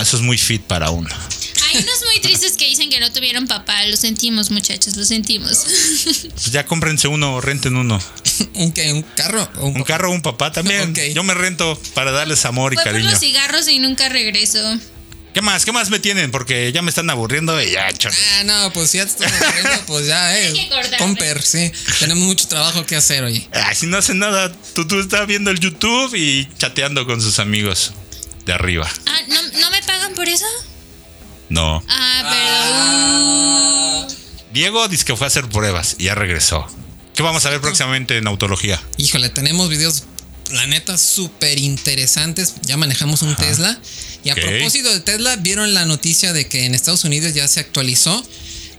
Eso 0.00 0.16
es 0.18 0.22
muy 0.22 0.36
fit 0.38 0.62
para 0.62 0.90
uno. 0.90 1.08
Hay 1.76 1.82
unos 1.82 2.04
muy 2.10 2.20
tristes 2.20 2.52
que 2.56 2.66
dicen 2.66 2.90
que 2.90 2.98
no 3.00 3.12
tuvieron 3.12 3.46
papá. 3.46 3.84
Lo 3.86 3.96
sentimos, 3.96 4.50
muchachos, 4.50 4.96
lo 4.96 5.04
sentimos. 5.04 5.66
Pues 6.36 6.50
ya 6.52 6.64
cómprense 6.66 7.08
uno, 7.08 7.40
renten 7.40 7.76
uno. 7.76 8.00
¿Un 8.54 8.72
qué? 8.72 8.92
¿Un 8.92 9.02
carro? 9.02 9.48
¿O 9.60 9.66
Un 9.66 9.82
carro 9.82 10.10
o 10.10 10.12
un 10.12 10.22
papá 10.22 10.52
también. 10.52 10.94
Yo 11.14 11.22
me 11.22 11.34
rento 11.34 11.80
para 11.94 12.10
darles 12.10 12.44
amor 12.44 12.72
y 12.72 12.76
Fue 12.76 12.84
por 12.84 12.92
cariño. 12.92 13.10
los 13.10 13.20
cigarros 13.20 13.68
y 13.68 13.78
nunca 13.78 14.08
regreso. 14.08 14.58
¿Qué 15.34 15.42
más? 15.42 15.64
¿Qué 15.66 15.72
más 15.72 15.90
me 15.90 15.98
tienen? 15.98 16.30
Porque 16.30 16.72
ya 16.72 16.80
me 16.82 16.88
están 16.88 17.10
aburriendo 17.10 17.60
y 17.60 17.70
ya, 17.72 17.92
chon. 17.92 18.12
Ah, 18.38 18.44
no, 18.44 18.72
pues 18.72 18.92
ya 18.92 19.04
te 19.04 19.10
estás 19.10 19.32
aburriendo, 19.42 19.82
pues 19.86 20.06
ya, 20.06 20.38
eh. 20.38 20.70
Comper, 20.98 21.42
sí. 21.42 21.70
Tenemos 22.00 22.24
mucho 22.24 22.48
trabajo 22.48 22.86
que 22.86 22.96
hacer, 22.96 23.22
oye. 23.24 23.46
Ay, 23.52 23.74
si 23.74 23.86
no 23.86 23.98
hacen 23.98 24.18
nada, 24.18 24.50
tú, 24.74 24.86
tú 24.86 24.98
estás 25.00 25.26
viendo 25.26 25.50
el 25.50 25.60
YouTube 25.60 26.14
y 26.14 26.48
chateando 26.58 27.04
con 27.06 27.20
sus 27.20 27.38
amigos 27.38 27.92
de 28.46 28.52
arriba. 28.54 28.88
Ah, 29.06 29.18
¿no, 29.28 29.42
¿no 29.60 29.70
me 29.70 29.82
pagan 29.82 30.14
por 30.14 30.26
eso? 30.28 30.46
No. 31.48 31.82
Ah, 31.88 34.06
Diego 34.52 34.88
dice 34.88 35.04
que 35.04 35.16
fue 35.16 35.26
a 35.26 35.28
hacer 35.28 35.48
pruebas 35.48 35.96
y 35.98 36.04
ya 36.04 36.14
regresó. 36.14 36.66
¿Qué 37.14 37.22
vamos 37.22 37.46
a 37.46 37.50
ver 37.50 37.60
próximamente 37.60 38.18
en 38.18 38.26
autología? 38.26 38.82
Híjole, 38.98 39.30
tenemos 39.30 39.68
videos, 39.68 40.04
la 40.50 40.66
neta, 40.66 40.98
súper 40.98 41.58
interesantes. 41.58 42.54
Ya 42.62 42.76
manejamos 42.76 43.22
un 43.22 43.34
Tesla. 43.36 43.78
Y 44.24 44.30
a 44.30 44.34
propósito 44.34 44.92
de 44.92 45.00
Tesla, 45.00 45.36
vieron 45.36 45.72
la 45.72 45.86
noticia 45.86 46.32
de 46.32 46.48
que 46.48 46.66
en 46.66 46.74
Estados 46.74 47.04
Unidos 47.04 47.32
ya 47.34 47.46
se 47.48 47.60
actualizó 47.60 48.22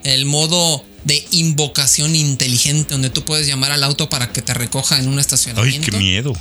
el 0.04 0.26
modo 0.26 0.86
de 1.06 1.26
invocación 1.32 2.16
inteligente, 2.16 2.94
donde 2.94 3.10
tú 3.10 3.24
puedes 3.24 3.48
llamar 3.48 3.72
al 3.72 3.84
auto 3.84 4.10
para 4.10 4.32
que 4.34 4.42
te 4.42 4.54
recoja 4.54 5.00
en 5.00 5.08
un 5.08 5.14
Ay, 5.16 5.22
estacionamiento. 5.22 5.92
qué 5.92 5.98
miedo. 5.98 6.34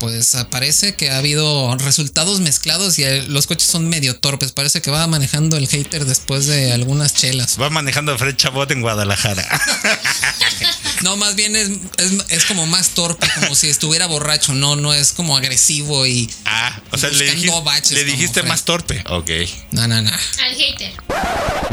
Pues 0.00 0.34
parece 0.50 0.94
que 0.94 1.10
ha 1.10 1.18
habido 1.18 1.76
resultados 1.76 2.40
mezclados 2.40 2.98
y 2.98 3.04
eh, 3.04 3.22
los 3.28 3.46
coches 3.46 3.68
son 3.68 3.88
medio 3.88 4.16
torpes. 4.16 4.50
Parece 4.50 4.80
que 4.80 4.90
va 4.90 5.06
manejando 5.06 5.58
el 5.58 5.68
hater 5.68 6.06
después 6.06 6.46
de 6.46 6.72
algunas 6.72 7.12
chelas. 7.14 7.60
Va 7.60 7.68
manejando 7.68 8.16
Fred 8.16 8.34
Chabot 8.34 8.70
en 8.70 8.80
Guadalajara. 8.80 9.46
No, 11.02 11.16
más 11.16 11.34
bien 11.34 11.56
es, 11.56 11.70
es, 11.96 12.12
es 12.28 12.44
como 12.44 12.66
más 12.66 12.90
torpe, 12.90 13.26
como 13.34 13.54
si 13.54 13.68
estuviera 13.68 14.06
borracho. 14.06 14.52
No, 14.52 14.76
no 14.76 14.92
es 14.92 15.12
como 15.12 15.34
agresivo 15.36 16.06
y. 16.06 16.30
ah, 16.44 16.78
o 16.90 16.98
sea, 16.98 17.08
le 17.08 17.24
dijiste, 17.24 17.60
baches 17.64 17.92
le 17.92 18.04
dijiste 18.04 18.42
más 18.42 18.64
torpe. 18.64 19.02
Ok. 19.08 19.30
No, 19.70 19.88
no, 19.88 20.02
no. 20.02 20.10
al 20.10 20.54
hater. 20.54 20.92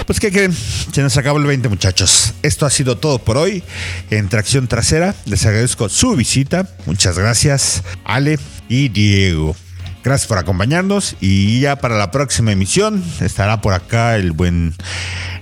Pues 0.05 0.21
¿qué 0.21 0.31
creen? 0.31 0.55
Se 0.93 1.01
nos 1.01 1.17
acabó 1.17 1.39
el 1.39 1.45
20 1.45 1.67
muchachos. 1.67 2.31
Esto 2.41 2.65
ha 2.65 2.69
sido 2.69 2.97
todo 2.97 3.19
por 3.19 3.35
hoy 3.35 3.63
en 4.09 4.29
Tracción 4.29 4.69
Trasera. 4.69 5.13
Les 5.25 5.45
agradezco 5.45 5.89
su 5.89 6.15
visita. 6.15 6.69
Muchas 6.85 7.17
gracias 7.19 7.83
Ale 8.17 8.39
y 8.67 8.89
Diego. 8.89 9.55
Gracias 10.03 10.27
por 10.27 10.39
acompañarnos 10.39 11.15
y 11.21 11.59
ya 11.59 11.75
para 11.75 11.97
la 11.97 12.09
próxima 12.09 12.51
emisión 12.51 13.03
estará 13.21 13.61
por 13.61 13.73
acá 13.73 14.15
el 14.15 14.31
buen 14.31 14.73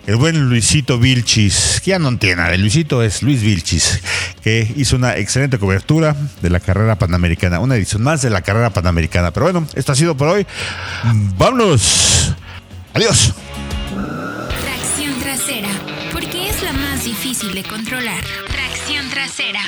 el 0.07 0.17
buen 0.17 0.49
Luisito 0.49 0.99
Vilchis, 0.99 1.81
que 1.83 1.91
ya 1.91 1.99
no 1.99 2.09
entiende 2.09 2.35
nada, 2.43 2.57
Luisito 2.57 3.01
es 3.01 3.23
Luis 3.23 3.41
Vilchis, 3.41 4.01
que 4.43 4.71
hizo 4.75 4.97
una 4.97 5.15
excelente 5.15 5.57
cobertura 5.57 6.17
de 6.41 6.49
la 6.49 6.59
carrera 6.59 6.97
panamericana, 6.97 7.59
una 7.59 7.75
edición 7.75 8.03
más 8.03 8.21
de 8.21 8.29
la 8.29 8.41
carrera 8.41 8.71
panamericana. 8.71 9.31
Pero 9.31 9.45
bueno, 9.45 9.67
esto 9.73 9.93
ha 9.93 9.95
sido 9.95 10.17
por 10.17 10.27
hoy. 10.27 10.45
Vámonos. 11.37 12.35
Adiós. 12.93 13.33
Tracción 14.61 15.19
trasera, 15.21 15.69
porque 16.11 16.49
es 16.49 16.61
la 16.61 16.73
más 16.73 17.05
difícil 17.05 17.53
de 17.53 17.63
controlar. 17.63 18.23
Tracción 18.47 19.09
trasera. 19.09 19.61